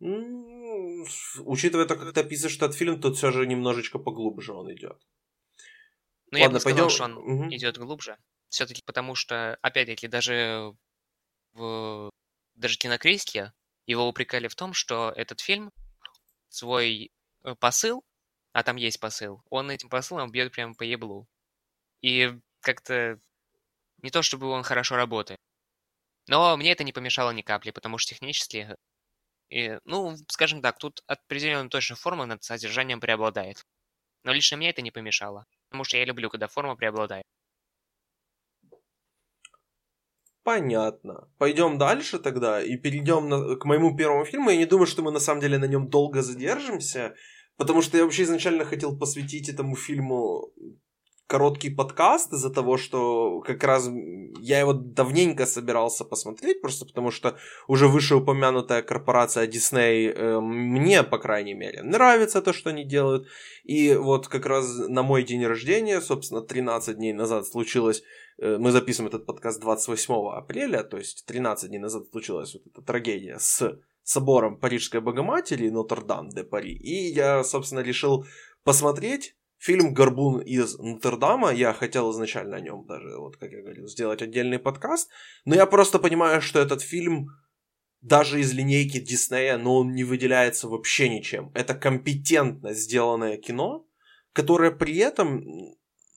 [0.00, 1.06] Ну,
[1.46, 5.00] учитывая то, как ты описываешь этот фильм, тут все же немножечко поглубже он идет.
[6.30, 6.90] Ну, я бы сказал, пойдем...
[6.90, 7.54] что он угу.
[7.54, 8.18] идет глубже.
[8.48, 10.74] Все-таки потому что, опять-таки, даже
[11.54, 12.10] в
[12.54, 13.52] даже кинокритике
[13.86, 15.72] его упрекали в том, что этот фильм
[16.48, 17.12] свой
[17.56, 18.04] посыл,
[18.52, 21.28] а там есть посыл, он этим посылом бьет прямо по еблу.
[22.02, 23.20] И как-то
[24.02, 25.38] не то чтобы он хорошо работает.
[26.28, 28.76] Но мне это не помешало ни капли, потому что технически,
[29.50, 33.64] и, ну, скажем так, тут определенно точно форма над содержанием преобладает.
[34.24, 37.24] Но лично мне это не помешало, потому что я люблю, когда форма преобладает.
[40.42, 41.28] Понятно.
[41.38, 44.50] Пойдем дальше тогда и перейдем на, к моему первому фильму.
[44.50, 47.14] Я не думаю, что мы на самом деле на нем долго задержимся,
[47.58, 50.50] потому что я вообще изначально хотел посвятить этому фильму
[51.26, 53.90] короткий подкаст из-за того, что как раз
[54.40, 61.18] я его давненько собирался посмотреть, просто потому что уже вышеупомянутая корпорация Disney э, мне, по
[61.18, 63.28] крайней мере, нравится то, что они делают.
[63.64, 68.02] И вот как раз на мой день рождения, собственно, 13 дней назад случилось
[68.38, 72.82] Э, мы записываем этот подкаст 28 апреля, то есть 13 дней назад случилась вот эта
[72.82, 76.72] трагедия с собором Парижской Богоматери Нотр-Дам-де-Пари.
[76.72, 78.24] И я, собственно, решил
[78.64, 81.52] посмотреть фильм «Горбун из Нотр-Дама».
[81.52, 85.10] Я хотел изначально о нем даже, вот как я говорил, сделать отдельный подкаст.
[85.44, 87.28] Но я просто понимаю, что этот фильм
[88.00, 91.50] даже из линейки Диснея, но он не выделяется вообще ничем.
[91.54, 93.86] Это компетентно сделанное кино,
[94.32, 95.44] которое при этом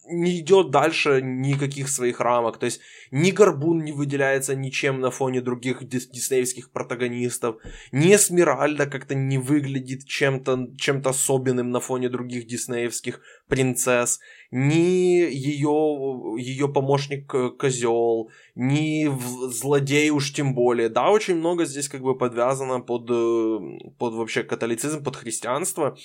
[0.06, 2.58] не идет дальше никаких своих рамок.
[2.58, 7.58] То есть ни Горбун не выделяется ничем на фоне других дис- диснеевских протагонистов,
[7.92, 16.36] ни Эсмеральда как-то не выглядит чем-то, чем-то особенным на фоне других диснеевских принцесс, ни ее,
[16.38, 19.10] ее помощник э, Козел, ни
[19.50, 20.90] злодей уж тем более.
[20.90, 25.96] Да, очень много здесь как бы подвязано под, э, под вообще католицизм, под христианство,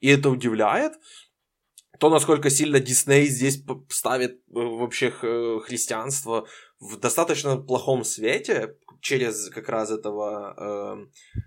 [0.00, 0.92] и это удивляет
[1.98, 6.46] то, насколько сильно Дисней здесь ставит э, вообще э, христианство
[6.78, 10.54] в достаточно плохом свете через как раз этого...
[10.58, 11.40] Э,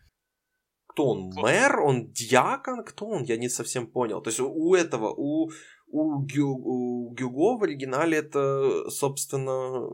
[0.88, 1.32] кто он?
[1.36, 1.80] Мэр?
[1.80, 2.84] Он диакон?
[2.84, 3.24] Кто он?
[3.24, 4.22] Я не совсем понял.
[4.22, 5.50] То есть у этого, у,
[5.88, 9.88] у, Гю, у Гюго в оригинале это, собственно,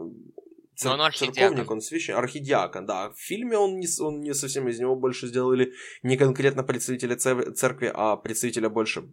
[0.75, 3.09] Цер- он церковник, он священник, архидиакон, да.
[3.09, 7.91] В фильме он не, он не совсем из него больше сделали не конкретно представителя церкви,
[7.93, 9.07] а представителя больше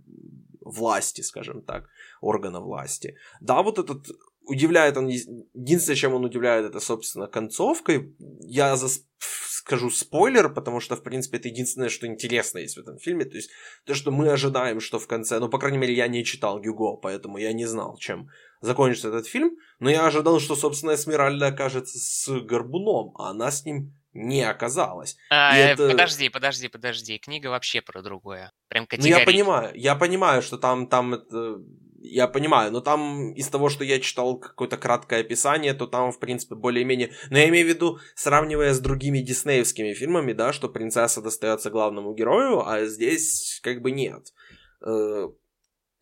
[0.73, 1.89] власти, скажем так,
[2.21, 3.17] органа власти.
[3.41, 4.07] Да, вот этот
[4.45, 8.17] удивляет он, единственное, чем он удивляет, это, собственно, концовкой.
[8.41, 12.99] Я за, скажу спойлер, потому что, в принципе, это единственное, что интересно есть в этом
[12.99, 13.25] фильме.
[13.25, 13.51] То есть,
[13.85, 16.97] то, что мы ожидаем, что в конце, ну, по крайней мере, я не читал Гюго,
[16.97, 18.29] поэтому я не знал, чем
[18.61, 23.65] закончится этот фильм, но я ожидал, что, собственно, Эсмеральда окажется с Горбуном, а она с
[23.65, 25.17] ним не оказалось.
[25.31, 25.88] А, это...
[25.88, 27.19] Подожди, подожди, подожди.
[27.19, 28.52] Книга вообще про другое.
[28.69, 31.58] Прям Ну, я понимаю, я понимаю, что там, там это...
[32.04, 36.19] Я понимаю, но там из того, что я читал какое-то краткое описание, то там, в
[36.19, 37.13] принципе, более-менее...
[37.31, 42.13] Но я имею в виду, сравнивая с другими диснеевскими фильмами, да, что принцесса достается главному
[42.13, 44.33] герою, а здесь как бы нет.
[44.85, 45.29] Э,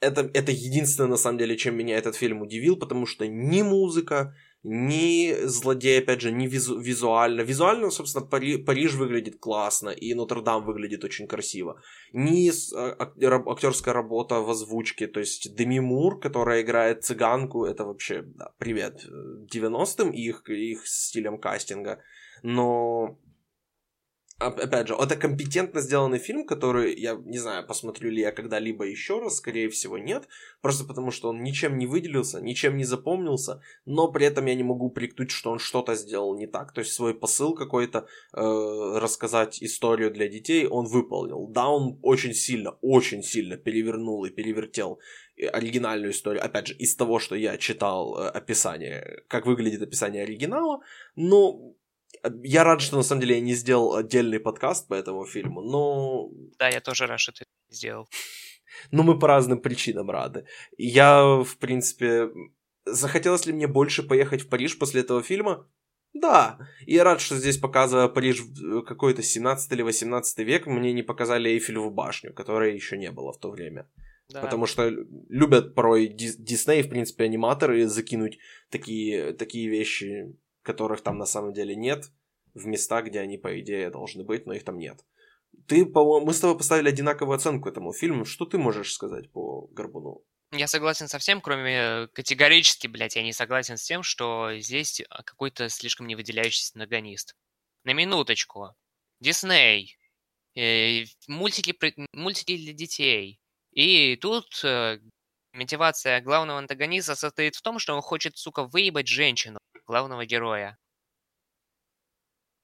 [0.00, 4.34] это, это единственное, на самом деле, чем меня этот фильм удивил, потому что ни музыка,
[4.62, 7.40] ни злодей, опять же, ни визу- визуально.
[7.40, 11.80] Визуально, собственно, Пари- Париж выглядит классно, и Нотр-Дам выглядит очень красиво.
[12.12, 12.96] Ни а,
[13.46, 19.06] актерская работа в озвучке, то есть Деми Мур, которая играет цыганку, это вообще, да, привет
[19.52, 21.98] 90-м их, их стилем кастинга.
[22.42, 23.18] Но
[24.40, 29.20] опять же, это компетентно сделанный фильм, который, я не знаю, посмотрю ли я когда-либо еще
[29.20, 30.28] раз, скорее всего, нет,
[30.62, 34.62] просто потому что он ничем не выделился, ничем не запомнился, но при этом я не
[34.62, 39.62] могу прикнуть, что он что-то сделал не так, то есть свой посыл какой-то, э, рассказать
[39.62, 41.46] историю для детей он выполнил.
[41.46, 44.98] Да, он очень сильно, очень сильно перевернул и перевертел
[45.52, 50.80] оригинальную историю, опять же, из того, что я читал э, описание, как выглядит описание оригинала,
[51.16, 51.74] но
[52.42, 56.28] я рад, что на самом деле я не сделал отдельный подкаст по этому фильму, но...
[56.58, 58.08] Да, я тоже рад, что ты сделал.
[58.90, 60.46] Но мы по разным причинам рады.
[60.78, 62.30] Я, в принципе,
[62.84, 65.68] захотелось ли мне больше поехать в Париж после этого фильма?
[66.12, 70.92] Да, и я рад, что здесь, показывая Париж в какой-то 17 или 18 век, мне
[70.92, 73.88] не показали Эйфелеву башню, которой еще не было в то время.
[74.28, 74.40] Да.
[74.40, 74.88] Потому что
[75.28, 78.38] любят порой Дисней, в принципе, аниматоры закинуть
[78.70, 80.36] такие, такие вещи
[80.72, 82.10] которых там на самом деле нет,
[82.54, 85.04] в места, где они, по идее, должны быть, но их там нет.
[85.66, 88.24] Ты, по мы с тобой поставили одинаковую оценку этому фильму.
[88.24, 90.24] Что ты можешь сказать по Горбуну?
[90.52, 95.00] Я согласен со всем, кроме э, категорически, блядь, я не согласен с тем, что здесь
[95.08, 97.36] а, какой-то слишком не выделяющийся нагонист.
[97.84, 98.74] На минуточку.
[99.20, 99.96] Дисней.
[100.56, 101.76] Э, мультики,
[102.12, 103.40] мультики для детей.
[103.72, 104.98] И тут э,
[105.52, 109.60] мотивация главного антагониста состоит в том, что он хочет, сука, выебать женщину
[109.90, 110.78] главного героя.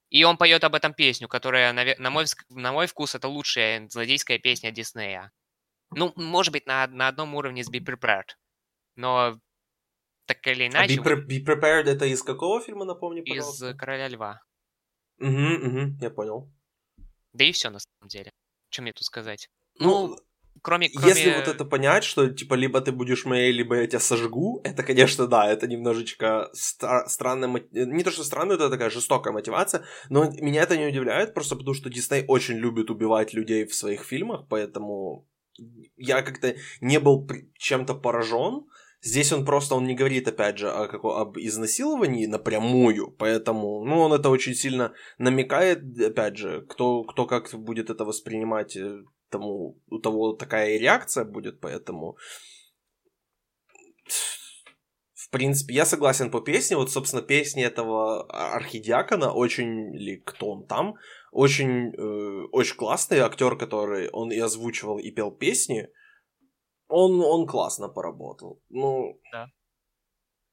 [0.09, 4.39] И он поет об этом песню, которая, на мой, на мой вкус, это лучшая злодейская
[4.39, 5.33] песня Диснея.
[5.91, 8.31] Ну, может быть, на, на одном уровне с Be Prepared.
[8.95, 9.41] Но
[10.27, 11.01] так или иначе...
[11.01, 13.70] А Be, Be Prepared это из какого фильма, напомни, пожалуйста?
[13.70, 14.41] Из «Короля льва».
[15.18, 16.53] Угу, угу, я понял.
[17.33, 18.33] Да и все, на самом деле.
[18.70, 19.49] Что мне тут сказать?
[19.79, 20.18] Ну, ну
[20.67, 21.09] кроме, кроме...
[21.09, 24.83] Если вот это понять, что типа либо ты будешь моей, либо я тебя сожгу, это,
[24.83, 30.25] конечно, да, это немножечко стра- странная, не то что странная, это такая жестокая мотивация, но
[30.25, 34.47] меня это не удивляет, просто потому что Дисней очень любит убивать людей в своих фильмах,
[34.49, 35.29] поэтому
[35.97, 38.64] я как-то не был чем-то поражен.
[39.03, 44.01] Здесь он просто, он не говорит, опять же, о, каком, об изнасиловании напрямую, поэтому, ну,
[44.01, 49.81] он это очень сильно намекает, опять же, кто, кто как будет это воспринимать, э, тому,
[49.89, 52.16] у того такая реакция будет, поэтому
[55.27, 56.77] в принципе, я согласен по песне.
[56.77, 58.24] Вот, собственно, песни этого
[58.55, 60.95] архидиакона, очень, или кто он там,
[61.33, 65.89] очень, э, очень классный актер, который он и озвучивал, и пел песни.
[66.89, 68.62] Он, он классно поработал.
[68.68, 69.47] Ну, да.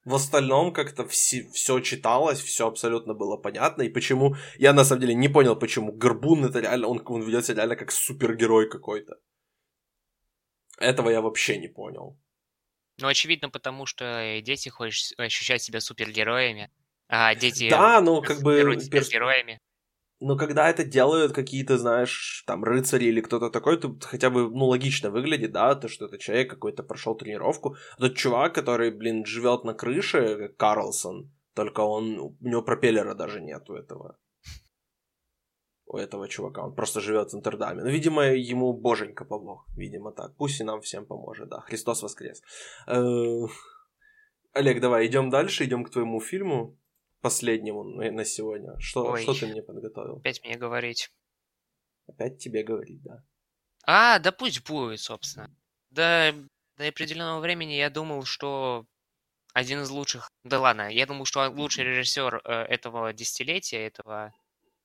[0.04, 3.82] В остальном как-то все, все читалось, все абсолютно было понятно.
[3.82, 4.36] И почему...
[4.58, 6.88] Я на самом деле не понял, почему Горбун это реально...
[6.88, 9.16] Он, он ведет себя реально как супергерой какой-то.
[10.78, 12.18] Этого я вообще не понял.
[12.98, 16.70] Ну, очевидно, потому что дети хочешь ощущать себя супергероями,
[17.08, 17.70] а дети...
[17.70, 18.78] Да, ну, как бы...
[18.80, 19.60] Супергероями.
[20.20, 24.66] Но когда это делают какие-то, знаешь, там, рыцари или кто-то такой, то хотя бы, ну,
[24.66, 27.76] логично выглядит, да, то, что это человек какой-то прошел тренировку.
[27.98, 33.40] Тот чувак, который, блин, живет на крыше, как Карлсон, только он, у него пропеллера даже
[33.40, 34.18] нет у этого.
[35.86, 36.64] У этого чувака.
[36.64, 37.82] Он просто живет в Интердаме.
[37.82, 39.66] Ну, видимо, ему боженька помог.
[39.76, 40.34] Видимо, так.
[40.36, 41.60] Пусть и нам всем поможет, да.
[41.60, 42.42] Христос воскрес.
[42.86, 43.46] Э,
[44.52, 46.78] Олег, давай, идем дальше, идем к твоему фильму
[47.24, 48.78] последнему на сегодня.
[48.78, 50.18] Что, Ой, что ты мне подготовил?
[50.18, 51.10] Опять мне говорить.
[52.06, 53.24] Опять тебе говорить, да.
[53.86, 55.50] А, да пусть будет, собственно.
[55.88, 56.34] До,
[56.76, 58.84] до определенного времени я думал, что
[59.54, 60.30] один из лучших...
[60.44, 64.34] Да ладно, я думал, что лучший режиссер э, этого десятилетия, этого...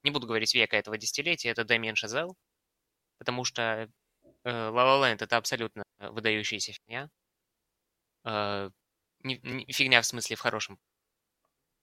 [0.04, 2.38] Не буду говорить века этого десятилетия, это Дэмиен Шазел.
[3.18, 7.10] Потому что э, La Land это абсолютно выдающаяся фигня.
[8.24, 8.70] Э,
[9.24, 10.80] не, не, фигня в смысле в хорошем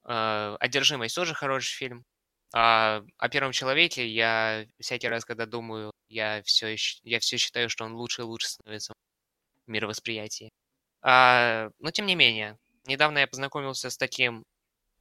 [0.07, 2.05] «Одержимость» тоже хороший фильм.
[2.53, 7.83] А о первом человеке я всякий раз, когда думаю, я все, я все считаю, что
[7.83, 8.93] он лучше и лучше становится
[9.65, 10.49] в мировосприятии.
[11.01, 14.45] А, но тем не менее, недавно я познакомился с таким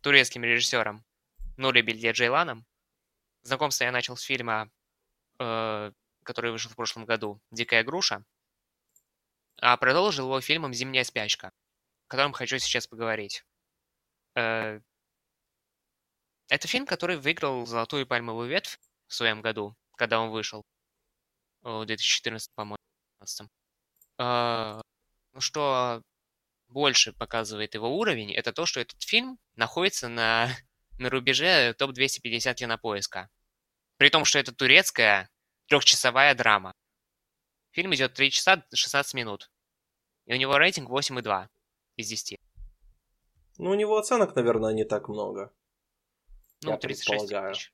[0.00, 1.04] турецким режиссером
[1.56, 2.66] Нури Бельде Джейланом.
[3.42, 4.68] Знакомство я начал с фильма,
[5.38, 5.92] э,
[6.24, 8.24] который вышел в прошлом году «Дикая груша»,
[9.60, 13.44] а продолжил его фильмом «Зимняя спячка», о котором хочу сейчас поговорить.
[14.34, 14.80] Э,
[16.48, 20.64] это фильм, который выиграл «Золотую пальмовую ветвь» в своем году, когда он вышел.
[21.62, 22.76] В 2014, по-моему,
[23.20, 23.50] 2015.
[24.18, 24.80] А,
[25.32, 26.02] ну что,
[26.68, 30.48] больше показывает его уровень, это то, что этот фильм находится на,
[30.98, 33.28] на рубеже топ-250 кинопоиска.
[33.96, 35.30] При том, что это турецкая
[35.68, 36.74] трехчасовая драма.
[37.72, 39.50] Фильм идет 3 часа 16 минут.
[40.26, 41.48] И у него рейтинг 8,2
[41.96, 42.38] из 10.
[43.58, 45.52] Ну, у него оценок, наверное, не так много.
[46.66, 47.72] Ну, я 36 тысяч.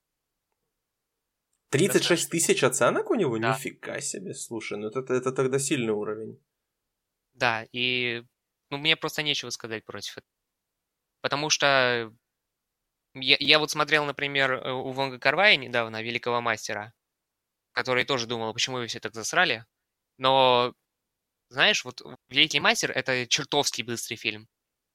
[1.70, 3.38] 36 тысяч оценок у него?
[3.38, 3.54] Да.
[3.54, 6.38] Нифига себе, слушай, ну это, это тогда сильный уровень.
[7.32, 8.22] Да, и
[8.70, 10.32] ну, мне просто нечего сказать против этого.
[11.22, 12.12] Потому что
[13.14, 16.92] я, я вот смотрел, например, э, у Вонга Карвая недавно, Великого Мастера,
[17.72, 19.64] который тоже думал, почему вы все так засрали.
[20.18, 20.74] Но,
[21.48, 24.48] знаешь, вот Великий Мастер— это чертовски быстрый фильм.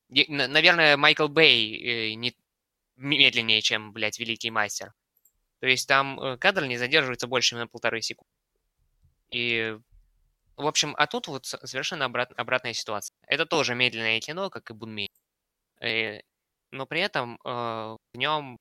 [0.09, 2.35] Наверное, Майкл Бэй э, не
[2.97, 4.93] медленнее, чем, блядь, Великий Мастер.
[5.59, 8.31] То есть там э, кадр не задерживается больше на полторы секунды.
[9.31, 9.77] И,
[10.55, 13.15] в общем, а тут вот совершенно обрат, обратная ситуация.
[13.27, 15.09] Это тоже медленное кино, как и Бунми.
[15.81, 16.21] И,
[16.71, 18.59] но при этом э, в нем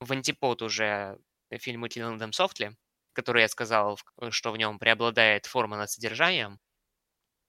[0.00, 1.18] в антипод уже
[1.50, 2.76] фильму Тиландом Софтли,
[3.12, 3.98] который я сказал,
[4.30, 6.58] что в нем преобладает форма над содержанием,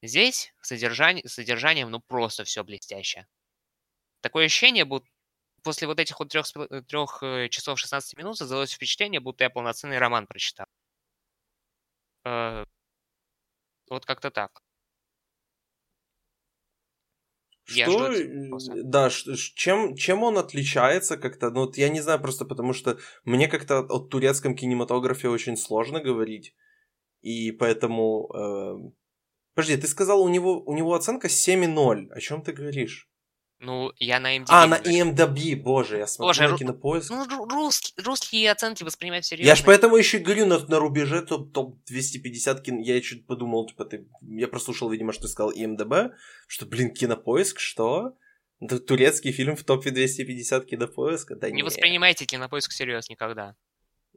[0.02, 3.28] здесь содержание, содержанием ну просто все блестяще.
[4.22, 5.08] Такое ощущение, будто
[5.66, 6.46] после вот этих вот трех,
[6.88, 10.68] трех э, часов 16 минут создалось впечатление, будто я полноценный роман прочитал.
[12.24, 12.66] Э,
[13.90, 14.62] вот как-то так.
[17.68, 18.12] Что,
[18.84, 23.48] да, чем, чем он отличается как-то, ну, вот я не знаю просто потому, что мне
[23.48, 26.56] как-то о турецком кинематографе очень сложно говорить,
[27.22, 28.30] и поэтому...
[28.36, 28.92] Э...
[29.56, 33.10] Подожди, ты сказал, у него, у него оценка 7,0, о чем ты говоришь?
[33.66, 34.46] Ну, я на IMDb.
[34.50, 37.10] А, на IMDb, боже, я смотрю боже, на кинопоиск.
[37.10, 39.50] Ну, рус, русские оценки воспринимать серьезно.
[39.50, 42.80] Я ж поэтому еще говорю на, на рубеже топ, топ 250 кино.
[42.82, 44.08] Я чуть подумал, типа, ты...
[44.22, 46.12] Я прослушал, видимо, что ты сказал IMDb,
[46.48, 48.16] что, блин, кинопоиск, что?
[48.60, 51.36] Турецкий фильм в топе 250 кинопоиска?
[51.36, 51.66] Да не нет.
[51.66, 53.56] воспринимайте кинопоиск всерьез никогда.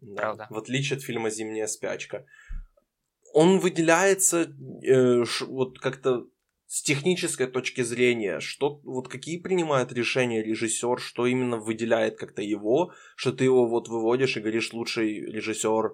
[0.01, 0.47] Да, Правда.
[0.51, 2.27] В отличие от фильма «Зимняя спячка».
[3.33, 6.27] Он выделяется э, ш, вот как-то
[6.69, 12.93] с технической точки зрения, что вот какие принимает решения режиссер, что именно выделяет как-то его,
[13.17, 15.93] что ты его вот выводишь и говоришь лучший режиссер э,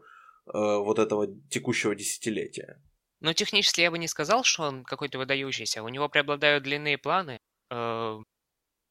[0.52, 2.82] вот этого текущего десятилетия.
[3.20, 5.84] Ну, технически я бы не сказал, что он какой-то выдающийся.
[5.84, 7.38] У него преобладают длинные планы,
[7.70, 8.18] э,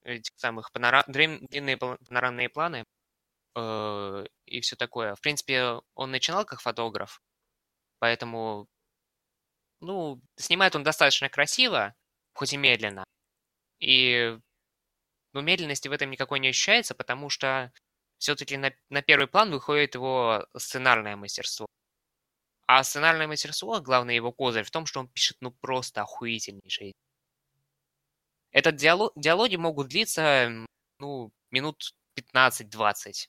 [0.06, 1.04] этих самых панора...
[1.08, 2.86] длинные панорамные планы
[3.58, 5.16] э, и все такое.
[5.16, 7.22] В принципе, он начинал как фотограф,
[8.00, 8.68] поэтому
[9.84, 11.94] ну, снимает он достаточно красиво,
[12.34, 13.04] хоть и медленно.
[13.80, 14.38] И,
[15.34, 17.72] ну, медленности в этом никакой не ощущается, потому что
[18.18, 21.68] все-таки на, на первый план выходит его сценарное мастерство.
[22.66, 26.94] А сценарное мастерство, главное его козырь в том, что он пишет, ну, просто охуительнейший.
[28.52, 30.66] Этот диалог, диалоги могут длиться,
[31.00, 33.28] ну, минут 15-20.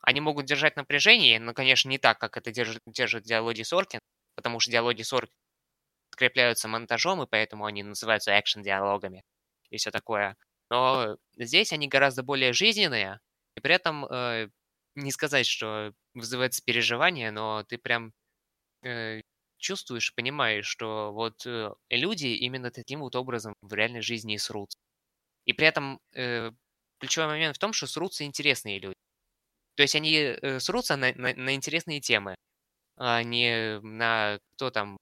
[0.00, 4.00] Они могут держать напряжение, но, конечно, не так, как это держит, держит диалоги Соркин,
[4.34, 5.34] потому что диалоги Соркин
[6.18, 9.22] подкрепляются монтажом, и поэтому они называются экшен-диалогами
[9.70, 10.36] и все такое.
[10.70, 13.20] Но здесь они гораздо более жизненные,
[13.56, 14.48] и при этом э,
[14.96, 18.12] не сказать, что вызывается переживание, но ты прям
[18.82, 19.20] э,
[19.58, 24.78] чувствуешь, понимаешь, что вот э, люди именно таким вот образом в реальной жизни и срутся.
[25.44, 26.50] И при этом э,
[26.98, 28.96] ключевой момент в том, что срутся интересные люди.
[29.76, 32.34] То есть они э, срутся на, на, на интересные темы,
[32.96, 34.98] а не на кто там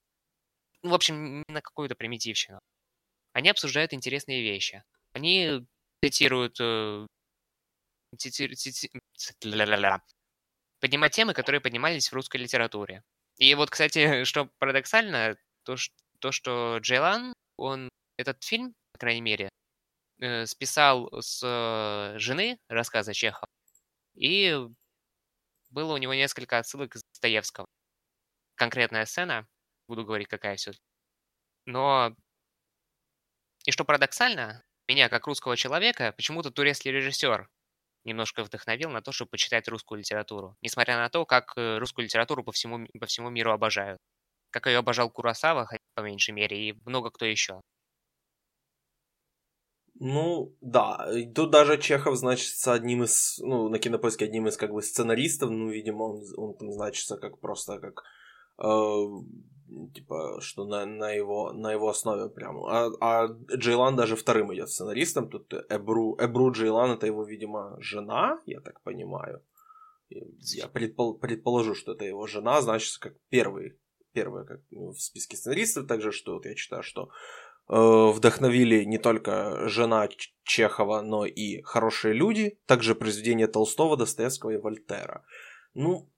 [0.86, 2.60] ну, в общем, не на какую-то примитивщину.
[3.32, 4.84] Они обсуждают интересные вещи.
[5.12, 5.66] Они
[6.00, 6.56] цитируют...
[6.60, 7.06] Э,
[10.80, 13.02] поднимать темы, которые поднимались в русской литературе.
[13.38, 15.76] И вот, кстати, что парадоксально, то,
[16.20, 19.48] то что Джейлан, он этот фильм, по крайней мере,
[20.20, 23.48] э, списал с э, жены рассказа Чехова,
[24.14, 24.56] и
[25.70, 27.66] было у него несколько отсылок из Достоевского.
[28.54, 29.46] Конкретная сцена,
[29.88, 30.72] буду говорить, какая все.
[31.66, 32.14] Но,
[33.64, 37.48] и что парадоксально, меня, как русского человека, почему-то турецкий режиссер
[38.04, 40.56] немножко вдохновил на то, чтобы почитать русскую литературу.
[40.62, 43.98] Несмотря на то, как э, русскую литературу по всему, по всему миру обожают.
[44.50, 47.60] Как ее обожал Курасава, по меньшей мере, и много кто еще.
[49.98, 51.08] Ну, да.
[51.34, 55.50] Тут даже Чехов значится одним из, ну, на кинопоиске одним из, как бы, сценаристов.
[55.50, 58.02] Ну, видимо, он, он там значится как просто как
[58.62, 58.66] э,
[59.94, 62.60] типа, что на, на, его, на его основе прямо.
[62.68, 65.28] А, а Джейлан даже вторым идет сценаристом.
[65.28, 69.42] Тут Эбру, Эбру Джейлан это его, видимо, жена, я так понимаю.
[70.08, 73.76] Я предпол, предположу, что это его жена, значит, как первый,
[74.12, 77.10] первый как, ну, в списке сценаристов, также, что вот я читаю, что
[77.68, 80.08] э, вдохновили не только жена
[80.44, 85.24] Чехова, но и хорошие люди, также произведения Толстого, Достоевского и Вольтера.
[85.74, 86.08] Ну,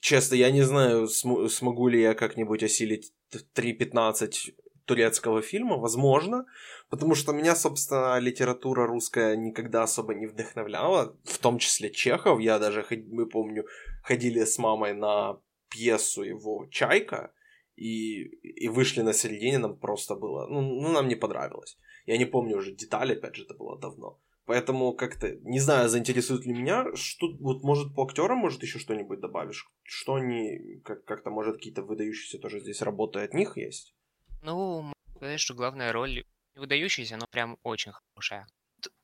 [0.00, 3.12] честно, я не знаю, см- смогу ли я как-нибудь осилить
[3.54, 4.54] 3.15
[4.84, 6.46] турецкого фильма, возможно,
[6.90, 12.40] потому что меня, собственно, литература русская никогда особо не вдохновляла, в том числе Чехов.
[12.40, 13.64] Я даже, мы помню,
[14.02, 17.32] ходили с мамой на пьесу его «Чайка»,
[17.76, 21.76] и, и вышли на середине, нам просто было, ну, ну, нам не понравилось.
[22.06, 24.20] Я не помню уже детали, опять же, это было давно.
[24.46, 29.20] Поэтому как-то, не знаю, заинтересует ли меня, что, вот, может, по актерам, может, еще что-нибудь
[29.20, 29.70] добавишь?
[29.82, 33.94] Что они, как- как-то, может, какие-то выдающиеся тоже здесь работы от них есть?
[34.42, 36.24] Ну, сказать, что главная роль
[36.54, 38.46] выдающаяся, но прям очень хорошая.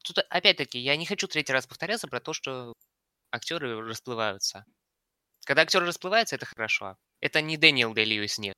[0.04, 2.74] Тут, опять-таки, я не хочу третий раз повторяться про то, что
[3.32, 4.64] актеры расплываются.
[5.46, 6.96] Когда актер расплывается, это хорошо.
[7.20, 8.56] Это не Дэниел Дэй нет.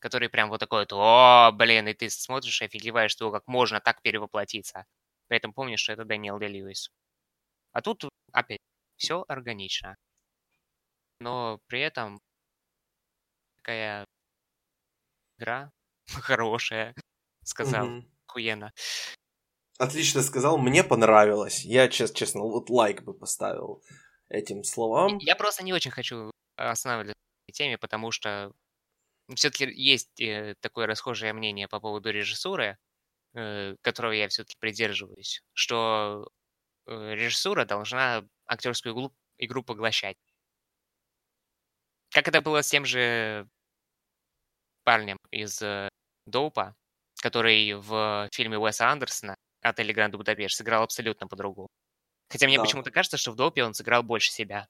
[0.00, 3.80] Который прям вот такой вот, о, блин, и ты смотришь и офигеваешь, что как можно
[3.80, 4.86] так перевоплотиться.
[5.28, 6.90] При этом помнишь, что это Дэниел Дэй Льюис.
[7.72, 8.60] А тут опять
[8.96, 9.96] все органично.
[11.20, 12.20] Но при этом
[13.56, 14.04] такая
[15.38, 15.70] игра
[16.08, 16.94] хорошая,
[17.44, 18.06] сказал угу.
[18.26, 18.72] Хуена.
[19.78, 21.64] Отлично сказал, мне понравилось.
[21.64, 23.82] Я, честно, честно, вот лайк бы поставил
[24.28, 25.18] этим словам.
[25.18, 27.14] Я просто не очень хочу останавливаться
[27.48, 28.52] на теме, потому что
[29.34, 32.76] все-таки есть э, такое расхожее мнение по поводу режиссуры,
[33.82, 36.28] которого я все-таки придерживаюсь, что
[36.86, 40.16] э, режиссура должна актерскую игру поглощать.
[42.10, 43.46] Как это было с тем же
[44.84, 45.62] парнем из
[46.26, 46.74] Доупа,
[47.20, 51.68] который в фильме Уэса Андерсона «Отель Гранд Будапешт» сыграл абсолютно по-другому.
[52.28, 52.62] Хотя мне да.
[52.62, 54.68] почему-то кажется, что в Доупе он сыграл больше себя.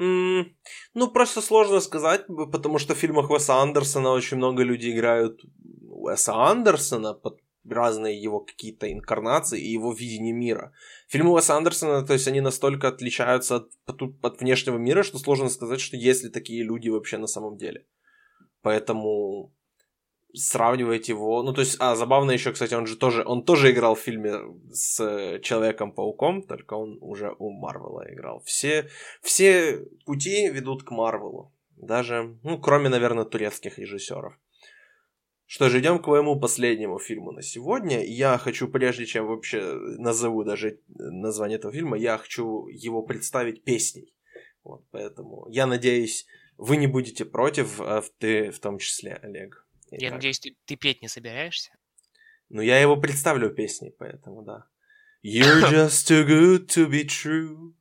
[0.00, 5.40] Ну, просто сложно сказать, потому что в фильмах Уэса Андерсона очень много людей играют
[5.88, 10.72] Уэса Андерсона под разные его какие-то инкарнации и его видение мира.
[11.08, 15.48] Фильмы Уэса Андерсона, то есть они настолько отличаются от, от, от внешнего мира, что сложно
[15.48, 17.84] сказать, что есть ли такие люди вообще на самом деле.
[18.62, 19.52] Поэтому
[20.34, 21.42] сравнивать его.
[21.42, 24.40] Ну, то есть, а, забавно еще, кстати, он же тоже, он тоже играл в фильме
[24.70, 28.42] с Человеком-пауком, только он уже у Марвела играл.
[28.44, 28.88] Все,
[29.22, 31.52] все пути ведут к Марвелу.
[31.76, 34.34] Даже, ну, кроме, наверное, турецких режиссеров.
[35.46, 38.04] Что же, идем к моему последнему фильму на сегодня.
[38.04, 44.14] Я хочу, прежде чем вообще назову даже название этого фильма, я хочу его представить песней.
[44.62, 46.26] Вот, поэтому я надеюсь,
[46.58, 49.66] вы не будете против, а ты в том числе, Олег.
[49.90, 51.70] Я надеюсь, ты, ты петь не собираешься?
[52.48, 54.66] Ну, я его представлю песней, поэтому да.
[55.22, 57.74] You're just too good to be true.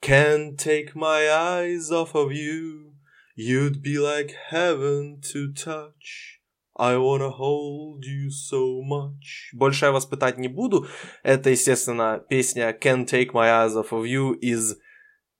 [0.00, 2.94] Can't take my eyes off of you.
[3.36, 6.40] You'd be like heaven to touch.
[6.76, 9.52] I wanna hold you so much.
[9.52, 10.86] Больше я вас пытать не буду.
[11.22, 14.76] Это, естественно, песня Can't Take My Eyes Off of You из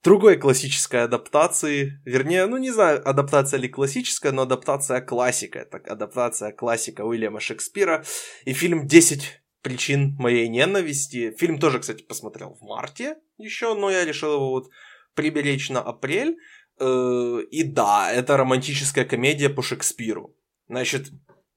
[0.05, 6.51] другой классической адаптации, вернее, ну не знаю, адаптация ли классическая, но адаптация классика, это адаптация
[6.51, 8.05] классика Уильяма Шекспира
[8.45, 9.21] и фильм «10
[9.63, 11.35] причин моей ненависти».
[11.39, 14.69] Фильм тоже, кстати, посмотрел в марте еще, но я решил его вот
[15.15, 16.37] приберечь на апрель.
[16.79, 20.35] Э, и да, это романтическая комедия по Шекспиру.
[20.69, 21.07] Значит,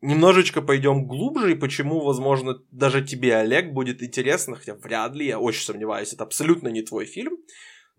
[0.01, 5.39] немножечко пойдем глубже, и почему, возможно, даже тебе, Олег, будет интересно, хотя вряд ли, я
[5.39, 7.37] очень сомневаюсь, это абсолютно не твой фильм.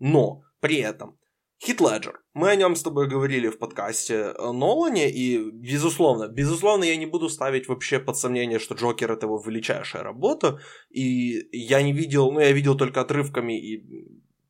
[0.00, 1.20] Но при этом
[1.62, 2.22] Хит Леджер.
[2.32, 7.28] Мы о нем с тобой говорили в подкасте Нолане, и, безусловно, безусловно, я не буду
[7.28, 12.40] ставить вообще под сомнение, что Джокер это его величайшая работа, и я не видел, ну,
[12.40, 13.84] я видел только отрывками и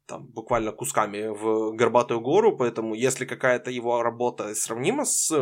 [0.07, 5.33] там буквально кусками в «Горбатую гору», поэтому если какая-то его работа сравнима с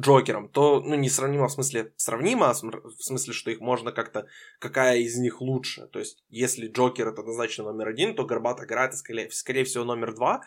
[0.00, 4.26] Джокером, то, ну, несравнимо в смысле сравнимо, а в смысле, что их можно как-то,
[4.58, 5.86] какая из них лучше.
[5.86, 10.14] То есть, если Джокер это однозначно номер один, то Горбатая гора скорее, скорее всего, номер
[10.14, 10.42] два.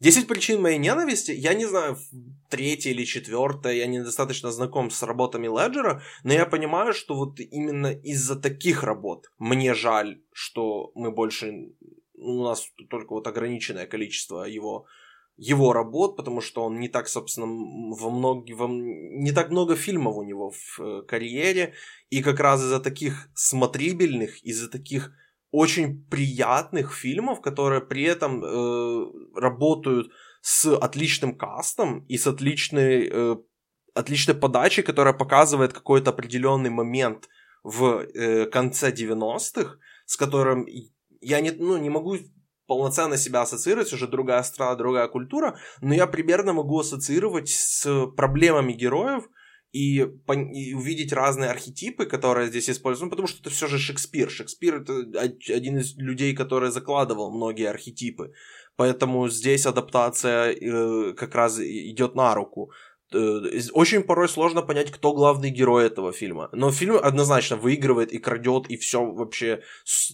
[0.00, 1.98] Десять причин моей ненависти, я не знаю,
[2.48, 7.88] третья или четвертая, я недостаточно знаком с работами Леджера, но я понимаю, что вот именно
[7.88, 11.72] из-за таких работ мне жаль, что мы больше,
[12.14, 14.86] у нас только вот ограниченное количество его
[15.40, 20.16] его работ, потому что он не так, собственно, во много, во, не так много фильмов
[20.16, 21.72] у него в э, карьере,
[22.10, 25.12] и как раз из-за таких смотрибельных, из-за таких
[25.50, 30.12] очень приятных фильмов, которые при этом э, работают
[30.42, 33.36] с отличным кастом и с отличной, э,
[33.94, 37.30] отличной подачей, которая показывает какой-то определенный момент
[37.64, 40.66] в э, конце 90-х, с которым
[41.22, 42.16] я не, ну, не могу
[42.70, 48.72] полноценно себя ассоциировать, уже другая страна, другая культура, но я примерно могу ассоциировать с проблемами
[48.72, 49.24] героев
[49.72, 50.06] и,
[50.54, 54.30] и увидеть разные архетипы, которые здесь используют, ну, потому что это все же Шекспир.
[54.30, 55.00] Шекспир это
[55.52, 58.34] один из людей, который закладывал многие архетипы,
[58.76, 62.70] поэтому здесь адаптация э, как раз идет на руку.
[63.12, 63.40] Э,
[63.72, 66.48] очень порой сложно понять, кто главный герой этого фильма.
[66.52, 69.62] Но фильм однозначно выигрывает и крадет, и все вообще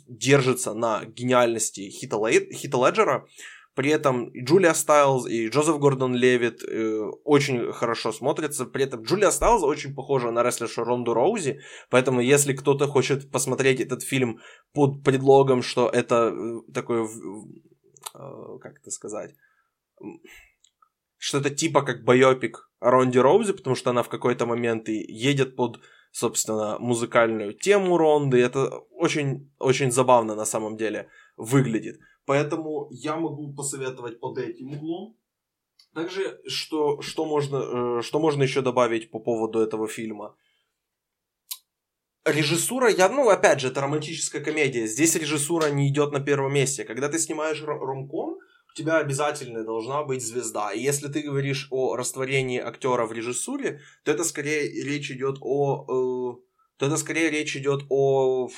[0.09, 3.27] держится на гениальности Хита, Леджера.
[3.75, 8.65] При этом и Джулия Стайлз, и Джозеф Гордон Левит э, очень хорошо смотрятся.
[8.65, 11.61] При этом Джулия Стайлз очень похожа на рестлершу Ронду Роузи.
[11.91, 14.41] Поэтому, если кто-то хочет посмотреть этот фильм
[14.73, 19.35] под предлогом, что это э, такой, э, как это сказать,
[21.27, 25.57] что это типа как байопик Ронди Роузи, потому что она в какой-то момент и едет
[25.57, 25.81] под,
[26.13, 28.39] собственно, музыкальную тему Ронды.
[28.39, 31.99] Это очень, очень забавно на самом деле выглядит.
[32.27, 35.17] Поэтому я могу посоветовать под этим углом.
[35.95, 37.57] Также, что, что, можно,
[37.99, 40.37] э, что можно еще добавить по поводу этого фильма?
[42.25, 44.87] Режиссура, я, ну, опять же, это романтическая комедия.
[44.87, 46.85] Здесь режиссура не идет на первом месте.
[46.85, 48.36] Когда ты снимаешь ромком,
[48.77, 50.73] тебя обязательно должна быть звезда.
[50.73, 55.85] И если ты говоришь о растворении актера в режиссуре, то это скорее речь идет о...
[55.89, 56.47] Э,
[56.77, 58.51] то это скорее речь идет о,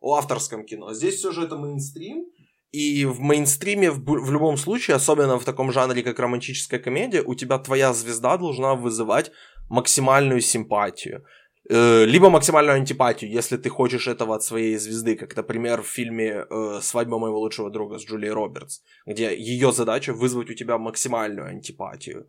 [0.00, 0.92] о авторском кино.
[0.92, 2.26] Здесь все же это мейнстрим,
[2.72, 7.34] и в мейнстриме в, в любом случае, особенно в таком жанре, как романтическая комедия, у
[7.34, 9.32] тебя твоя звезда должна вызывать
[9.70, 11.24] максимальную симпатию.
[11.68, 16.46] Э, либо максимальную антипатию, если ты хочешь этого от своей звезды, как, например, в фильме
[16.48, 21.48] э, «Свадьба моего лучшего друга» с Джулией Робертс, где ее задача вызвать у тебя максимальную
[21.48, 22.28] антипатию.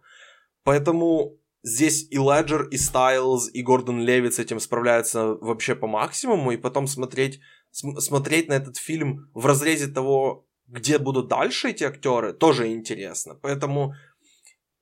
[0.63, 6.51] Поэтому здесь и Леджер, и Стайлз, и Гордон Левит с этим справляются вообще по максимуму,
[6.51, 7.39] и потом смотреть
[7.71, 13.35] смотреть на этот фильм в разрезе того, где будут дальше эти актеры, тоже интересно.
[13.35, 13.93] Поэтому,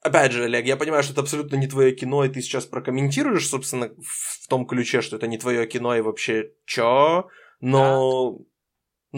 [0.06, 3.48] опять же, Олег, я понимаю, что это абсолютно не твое кино, и ты сейчас прокомментируешь,
[3.48, 7.28] собственно, в том ключе, что это не твое кино и вообще чё,
[7.60, 8.38] но...
[8.38, 8.46] Да.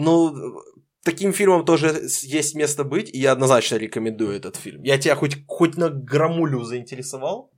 [0.00, 0.62] Ну,
[1.02, 1.88] таким фильмом тоже
[2.22, 4.82] есть место быть, и я однозначно рекомендую этот фильм.
[4.84, 7.50] Я тебя хоть, хоть на грамулю заинтересовал?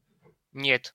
[0.52, 0.94] Нет.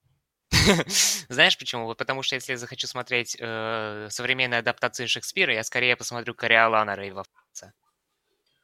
[1.30, 1.86] Знаешь почему?
[1.86, 6.96] Вот потому что если я захочу смотреть э, современные адаптации Шекспира, я скорее посмотрю Кориолана
[6.96, 7.26] Рейва.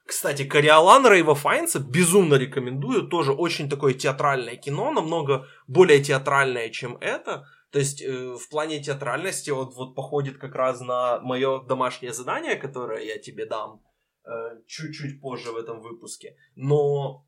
[0.05, 3.07] Кстати, Кориолан Рейва Файнса безумно рекомендую.
[3.07, 7.45] Тоже очень такое театральное кино, намного более театральное, чем это.
[7.71, 12.55] То есть э, в плане театральности он вот походит как раз на мое домашнее задание,
[12.55, 13.81] которое я тебе дам
[14.25, 14.29] э,
[14.67, 16.35] чуть-чуть позже в этом выпуске.
[16.55, 17.25] Но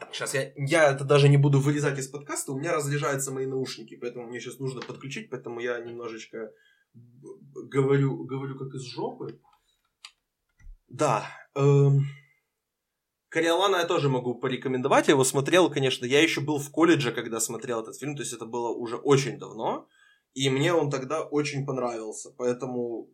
[0.00, 3.46] так, сейчас я, я это даже не буду вырезать из подкаста, у меня разряжаются мои
[3.46, 6.50] наушники, поэтому мне сейчас нужно подключить, поэтому я немножечко
[6.92, 9.40] говорю, говорю как из жопы.
[10.90, 11.26] Да.
[11.54, 12.04] Эм...
[13.30, 15.06] Кориолана я тоже могу порекомендовать.
[15.06, 18.32] Я его смотрел, конечно, я еще был в колледже, когда смотрел этот фильм, то есть
[18.32, 19.86] это было уже очень давно.
[20.34, 22.30] И мне он тогда очень понравился.
[22.36, 23.08] Поэтому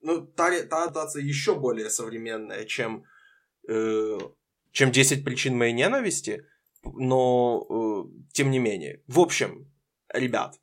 [0.00, 3.04] ну, та, та адаптация еще более современная, чем
[3.68, 4.18] э,
[4.72, 6.46] чем 10 причин моей ненависти,
[6.82, 9.02] но э, тем не менее.
[9.06, 9.70] В общем,
[10.12, 10.58] ребят,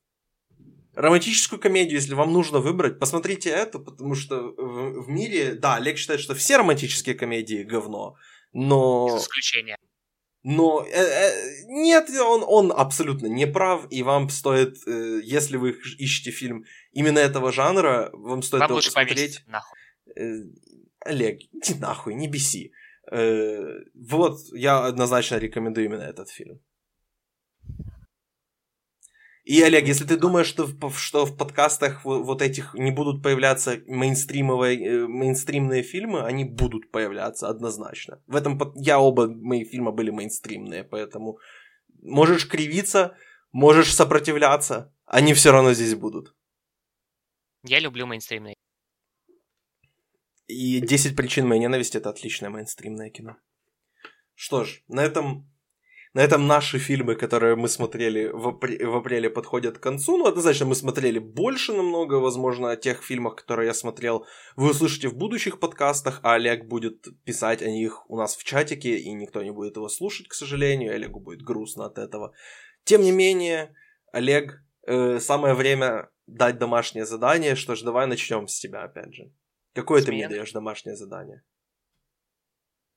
[0.97, 5.97] романтическую комедию, если вам нужно выбрать, посмотрите это, потому что в, в мире, да, Олег
[5.97, 8.15] считает, что все романтические комедии говно,
[8.51, 9.07] но...
[9.07, 9.77] Без исключения.
[10.43, 11.31] Но э, э,
[11.67, 17.19] нет, он, он абсолютно не прав, и вам стоит, э, если вы ищете фильм именно
[17.19, 19.43] этого жанра, вам стоит вам его посмотреть.
[19.45, 19.77] Нахуй.
[20.15, 20.43] Э,
[21.01, 22.71] Олег, иди нахуй, не беси.
[23.11, 26.59] Э, вот, я однозначно рекомендую именно этот фильм.
[29.47, 33.81] И, Олег, если ты думаешь, что в, что в подкастах вот этих не будут появляться
[33.87, 38.21] мейнстримовые, э, мейнстримные фильмы, они будут появляться однозначно.
[38.27, 41.39] В этом я оба мои фильма были мейнстримные, поэтому
[42.03, 43.15] можешь кривиться,
[43.53, 46.35] можешь сопротивляться, они все равно здесь будут.
[47.63, 48.55] Я люблю мейнстримные.
[50.47, 53.37] И 10 причин моей ненависти это отличное мейнстримное кино.
[54.35, 55.49] Что ж, на этом
[56.17, 60.17] на этом наши фильмы, которые мы смотрели в, апр- в апреле, подходят к концу.
[60.17, 65.09] Ну, однозначно, мы смотрели больше намного, возможно, о тех фильмах, которые я смотрел, вы услышите
[65.09, 69.43] в будущих подкастах, а Олег будет писать о них у нас в чатике, и никто
[69.43, 72.33] не будет его слушать, к сожалению, Олегу будет грустно от этого.
[72.83, 73.75] Тем не менее,
[74.11, 79.31] Олег, э, самое время дать домашнее задание, что ж, давай начнем с тебя, опять же.
[79.75, 81.43] Какое ты мне даешь домашнее задание?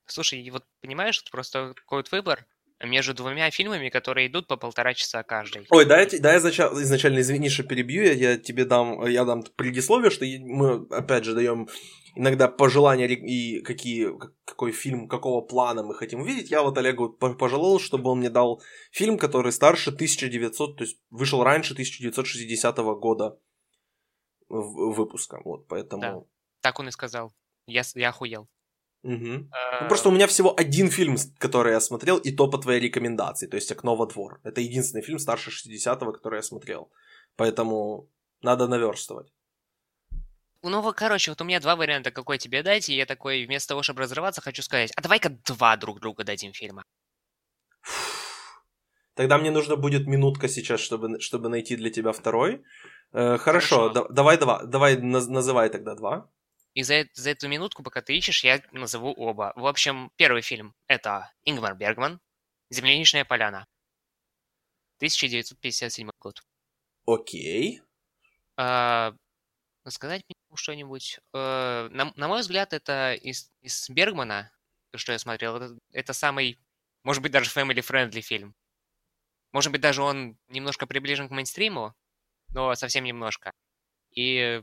[0.06, 2.46] Слушай, вот понимаешь, это просто какой-то выбор.
[2.82, 5.66] Между двумя фильмами, которые идут по полтора часа каждый.
[5.70, 9.42] Ой, да, я, да, я изначально, извини, что перебью, я, я тебе дам, я дам
[9.56, 11.68] предисловие, что мы, опять же, даем
[12.16, 14.08] иногда пожелания и какие,
[14.44, 16.50] какой фильм, какого плана мы хотим увидеть.
[16.50, 21.42] Я вот Олегу пожелал, чтобы он мне дал фильм, который старше 1900, то есть вышел
[21.44, 23.38] раньше 1960 года
[24.48, 25.40] выпуска.
[25.44, 26.02] Вот, поэтому...
[26.02, 26.20] Да,
[26.60, 27.32] так он и сказал.
[27.66, 28.48] Я, я охуел.
[29.02, 29.48] Угу.
[29.50, 29.82] А...
[29.82, 33.46] Ну, просто у меня всего один фильм, который я смотрел, и то по твоей рекомендации,
[33.46, 34.40] то есть «Окно во двор».
[34.44, 36.90] Это единственный фильм старше 60-го, который я смотрел.
[37.36, 38.08] Поэтому
[38.42, 39.32] надо наверстывать.
[40.62, 43.82] Ну, короче, вот у меня два варианта, какой тебе дать, и я такой, вместо того,
[43.82, 46.84] чтобы разрываться, хочу сказать, а давай-ка два друг друга дадим фильма.
[49.14, 52.62] Тогда мне нужно будет минутка сейчас, чтобы, чтобы найти для тебя второй.
[53.12, 53.88] Э, хорошо, хорошо.
[53.88, 56.30] Да, давай, давай, давай называй тогда два.
[56.74, 59.52] И за, за эту минутку, пока ты ищешь, я назову оба.
[59.56, 62.20] В общем, первый фильм— это Ингмар Бергман,
[62.70, 63.66] «Земляничная поляна»,
[64.98, 66.42] 1957 год.
[67.06, 67.80] Окей.
[68.56, 69.14] А,
[69.88, 71.18] сказать мне что-нибудь?
[71.32, 74.52] А, на, на мой взгляд, это из, из Бергмана,
[74.94, 76.58] что я смотрел, это, это самый,
[77.02, 78.54] может быть, даже family-friendly фильм.
[79.52, 81.94] Может быть, даже он немножко приближен к мейнстриму,
[82.50, 83.50] но совсем немножко.
[84.12, 84.62] И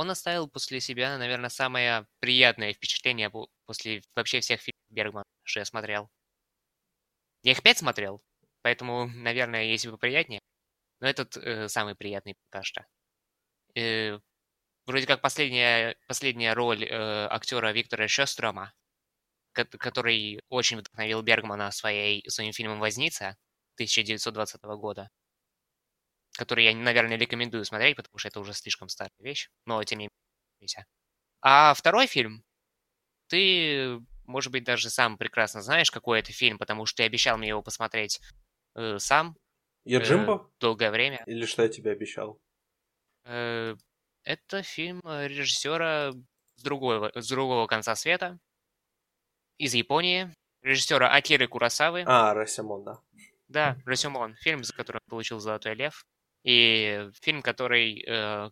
[0.00, 3.30] он оставил после себя, наверное, самое приятное впечатление
[3.66, 6.10] после вообще всех фильмов Бергмана, что я смотрел.
[7.42, 8.22] Я их пять смотрел,
[8.62, 10.40] поэтому, наверное, если бы приятнее.
[11.00, 12.86] Но этот э, самый приятный пока что.
[13.74, 14.18] Э,
[14.86, 18.72] вроде как последняя, последняя роль э, актера Виктора Шестрома,
[19.52, 23.36] который очень вдохновил Бергмана своей, своим фильмом «Возница»
[23.76, 25.10] 1920 года
[26.40, 30.08] который я, наверное, рекомендую смотреть, потому что это уже слишком старая вещь, но тем не
[30.58, 30.86] менее.
[31.42, 32.42] А второй фильм,
[33.28, 37.48] ты, может быть, даже сам прекрасно знаешь, какой это фильм, потому что ты обещал мне
[37.48, 38.22] его посмотреть
[38.74, 39.36] э, сам.
[39.84, 40.32] Я Джимбо?
[40.32, 41.22] Э, долгое время.
[41.26, 42.40] Или что я тебе обещал?
[43.24, 43.76] Э,
[44.24, 46.12] это фильм режиссера
[46.56, 48.38] с другого, с другого конца света,
[49.58, 52.04] из Японии, режиссера Акиры Курасавы.
[52.06, 52.98] А, Расимон, да.
[53.48, 56.06] Да, Расимон, фильм, за который он получил «Золотой лев».
[56.42, 58.50] И фильм, который, э,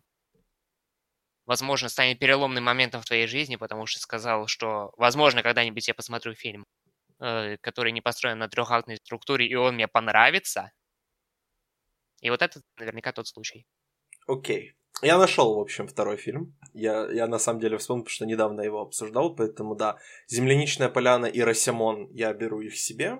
[1.45, 6.33] возможно, станет переломным моментом в твоей жизни, потому что сказал, что, возможно, когда-нибудь я посмотрю
[6.35, 6.65] фильм,
[7.19, 10.71] э, который не построен на трехактной структуре, и он мне понравится.
[12.21, 13.65] И вот это наверняка тот случай.
[14.27, 14.71] Окей.
[14.71, 14.79] Okay.
[15.01, 16.57] Я нашел, в общем, второй фильм.
[16.73, 19.97] Я, я на самом деле вспомнил, потому что недавно его обсуждал, поэтому да.
[20.27, 23.19] «Земляничная поляна» и «Росямон» я беру их себе.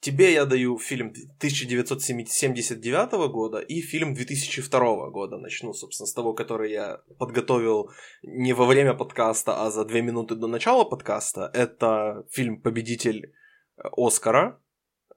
[0.00, 5.36] Тебе я даю фильм 1979 года и фильм 2002 года.
[5.36, 7.90] Начну, собственно, с того, который я подготовил
[8.22, 11.50] не во время подкаста, а за две минуты до начала подкаста.
[11.52, 13.34] Это фильм «Победитель
[13.76, 14.62] э, Оскара»,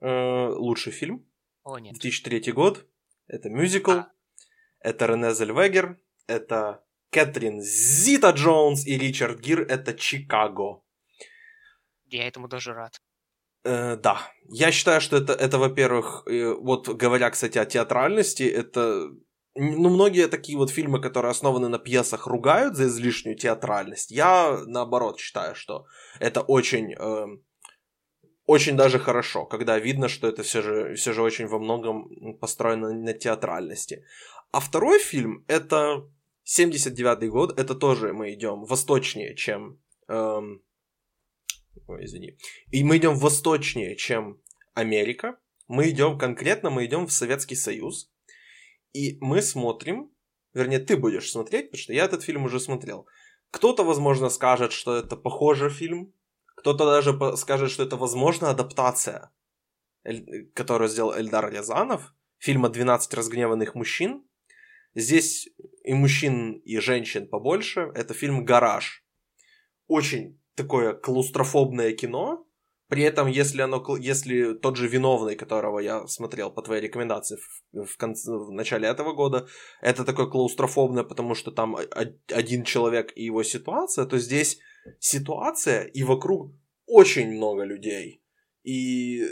[0.01, 1.25] э, лучший фильм.
[1.63, 1.93] О, нет.
[1.93, 2.85] 2003 год.
[3.27, 3.91] Это мюзикл.
[3.91, 4.11] А.
[4.81, 5.97] Это Рене Зельвегер.
[6.27, 9.61] Это Кэтрин Зита Джонс и Ричард Гир.
[9.61, 10.83] Это Чикаго.
[12.07, 13.01] Я этому тоже рад.
[13.63, 19.11] Э, да, я считаю, что это, это во-первых, э, вот говоря, кстати, о театральности, это
[19.55, 24.11] ну, многие такие вот фильмы, которые основаны на пьесах, ругают за излишнюю театральность.
[24.11, 25.85] Я, наоборот, считаю, что
[26.19, 27.27] это очень, э,
[28.45, 32.91] очень даже хорошо, когда видно, что это все же, все же очень во многом построено
[32.93, 34.03] на театральности.
[34.51, 36.09] А второй фильм, это
[36.45, 39.79] 79-й год, это тоже мы идем восточнее, чем...
[40.07, 40.61] Эм,
[41.87, 42.37] Ой, извини.
[42.71, 44.41] И мы идем восточнее, чем
[44.73, 45.37] Америка.
[45.67, 48.11] Мы идем конкретно, мы идем в Советский Союз.
[48.93, 50.11] И мы смотрим,
[50.53, 53.07] вернее, ты будешь смотреть, потому что я этот фильм уже смотрел.
[53.51, 56.13] Кто-то, возможно, скажет, что это похожий фильм.
[56.55, 59.31] Кто-то даже скажет, что это, возможно, адаптация,
[60.53, 64.23] которую сделал Эльдар Рязанов, фильма «12 разгневанных мужчин».
[64.95, 65.49] Здесь
[65.83, 67.91] и мужчин, и женщин побольше.
[67.95, 69.03] Это фильм «Гараж».
[69.87, 72.45] Очень такое клаустрофобное кино,
[72.93, 77.85] при этом, если оно, если тот же виновный, которого я смотрел по твоей рекомендации в,
[77.85, 79.47] в, конце, в начале этого года,
[79.81, 81.75] это такое клаустрофобное, потому что там
[82.31, 84.59] один человек и его ситуация, то здесь
[84.99, 86.53] ситуация и вокруг
[86.85, 88.21] очень много людей.
[88.63, 89.23] И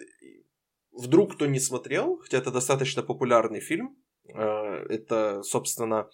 [0.91, 3.95] вдруг кто не смотрел, хотя это достаточно популярный фильм,
[4.33, 4.39] э,
[4.89, 6.09] это, собственно,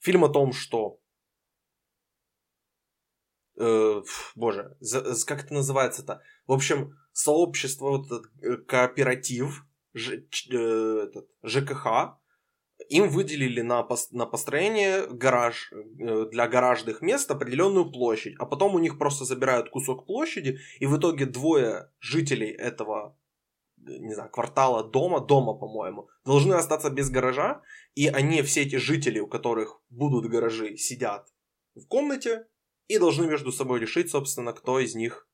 [0.00, 1.00] фильм о том, что
[3.56, 4.02] э,
[4.34, 6.20] боже, за, как это называется-то?
[6.46, 12.16] В общем, сообщество, вот этот э, кооператив, Ж, э, этот, ЖКХ,
[12.88, 18.78] им выделили на, на построение гараж, э, для гаражных мест определенную площадь, а потом у
[18.78, 23.16] них просто забирают кусок площади, и в итоге двое жителей этого
[23.86, 27.62] не знаю, квартала дома, дома, по-моему, должны остаться без гаража,
[27.94, 31.28] и они, все эти жители, у которых будут гаражи, сидят
[31.74, 32.46] в комнате
[32.88, 35.28] и должны между собой решить, собственно, кто из них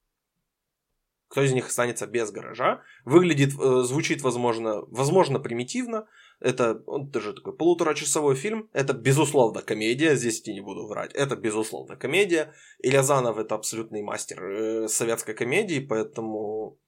[1.30, 2.82] кто из них останется без гаража.
[3.04, 6.08] Выглядит, э, звучит, возможно, возможно, примитивно.
[6.40, 8.68] Это даже такой полуторачасовой фильм.
[8.72, 10.16] Это, безусловно, комедия.
[10.16, 11.14] Здесь я не буду врать.
[11.14, 12.52] Это, безусловно, комедия.
[12.80, 16.80] И Рязанов это абсолютный мастер э, советской комедии, поэтому,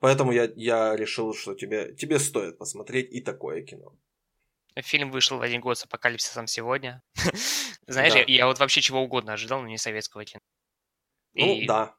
[0.00, 3.96] поэтому я, я решил, что тебе, тебе стоит посмотреть и такое кино.
[4.76, 7.02] Фильм вышел в один год с апокалипсисом сегодня.
[7.88, 8.20] Знаешь, да.
[8.20, 10.40] я, я вот вообще чего угодно ожидал, но не советского кино.
[11.34, 11.66] Ну, и...
[11.66, 11.98] да,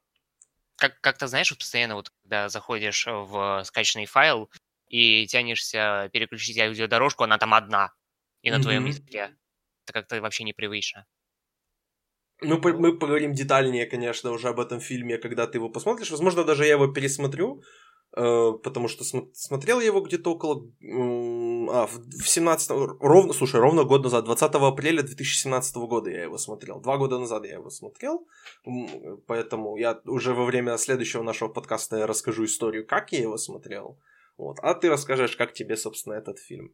[0.80, 4.50] как, как-то, знаешь, вот постоянно вот, когда заходишь в скачанный файл
[4.88, 7.94] и тянешься переключить аудиодорожку, она там одна,
[8.42, 8.62] и на mm-hmm.
[8.62, 9.36] твоем языке.
[9.86, 11.06] Это как-то вообще непривычно.
[12.42, 16.10] Ну, мы поговорим детальнее, конечно, уже об этом фильме, когда ты его посмотришь.
[16.10, 17.62] Возможно, даже я его пересмотрю,
[18.12, 19.04] потому что
[19.34, 20.66] смотрел я его где-то около...
[20.82, 26.80] А, в 17 ровно, слушай, ровно год назад, 20 апреля 2017 года я его смотрел.
[26.82, 28.28] Два года назад я его смотрел,
[29.28, 34.00] поэтому я уже во время следующего нашего подкаста я расскажу историю, как я его смотрел.
[34.38, 34.58] Вот.
[34.62, 36.74] А ты расскажешь, как тебе, собственно, этот фильм.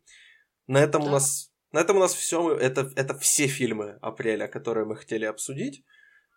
[0.68, 1.10] На этом да.
[1.10, 1.52] у нас...
[1.72, 2.56] На этом у нас все.
[2.56, 5.84] Это, это все фильмы апреля, которые мы хотели обсудить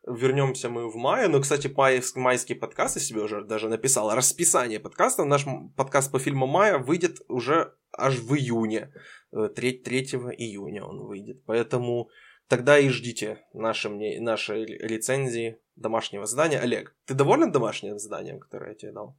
[0.09, 1.29] вернемся мы в мае.
[1.29, 1.73] Но, кстати,
[2.17, 5.25] майский, подкаст, я себе уже даже написал, расписание подкаста.
[5.25, 5.45] Наш
[5.77, 8.93] подкаст по фильму Мая выйдет уже аж в июне.
[9.33, 10.01] 3, э, 3
[10.37, 11.45] июня он выйдет.
[11.45, 12.11] Поэтому
[12.49, 13.89] тогда и ждите наши,
[14.21, 16.61] наши рецензии домашнего задания.
[16.61, 19.17] Олег, ты доволен домашним заданием, которое я тебе дал?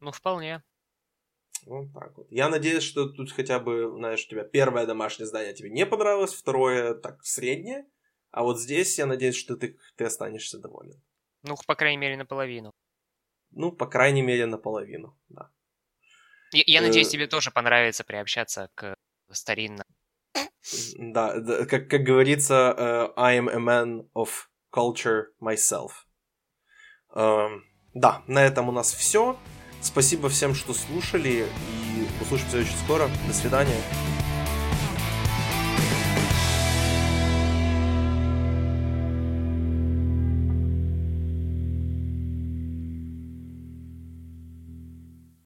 [0.00, 0.62] Ну, вполне.
[1.66, 2.26] Вот так вот.
[2.30, 6.32] Я надеюсь, что тут хотя бы, знаешь, у тебя первое домашнее задание тебе не понравилось,
[6.32, 7.86] второе так среднее,
[8.30, 11.00] а вот здесь я надеюсь, что ты, ты останешься доволен.
[11.42, 12.72] Ну, по крайней мере, наполовину.
[13.50, 15.50] Ну, по крайней мере, наполовину, да.
[16.52, 18.94] Я, я надеюсь, э, тебе тоже понравится приобщаться к
[19.30, 19.86] старинным.
[20.98, 25.90] Да, да как, как говорится, uh, I am a man of culture myself.
[27.14, 27.60] Uh,
[27.94, 29.36] да, на этом у нас все.
[29.80, 33.08] Спасибо всем, что слушали, и услышимся очень скоро.
[33.26, 33.80] До свидания.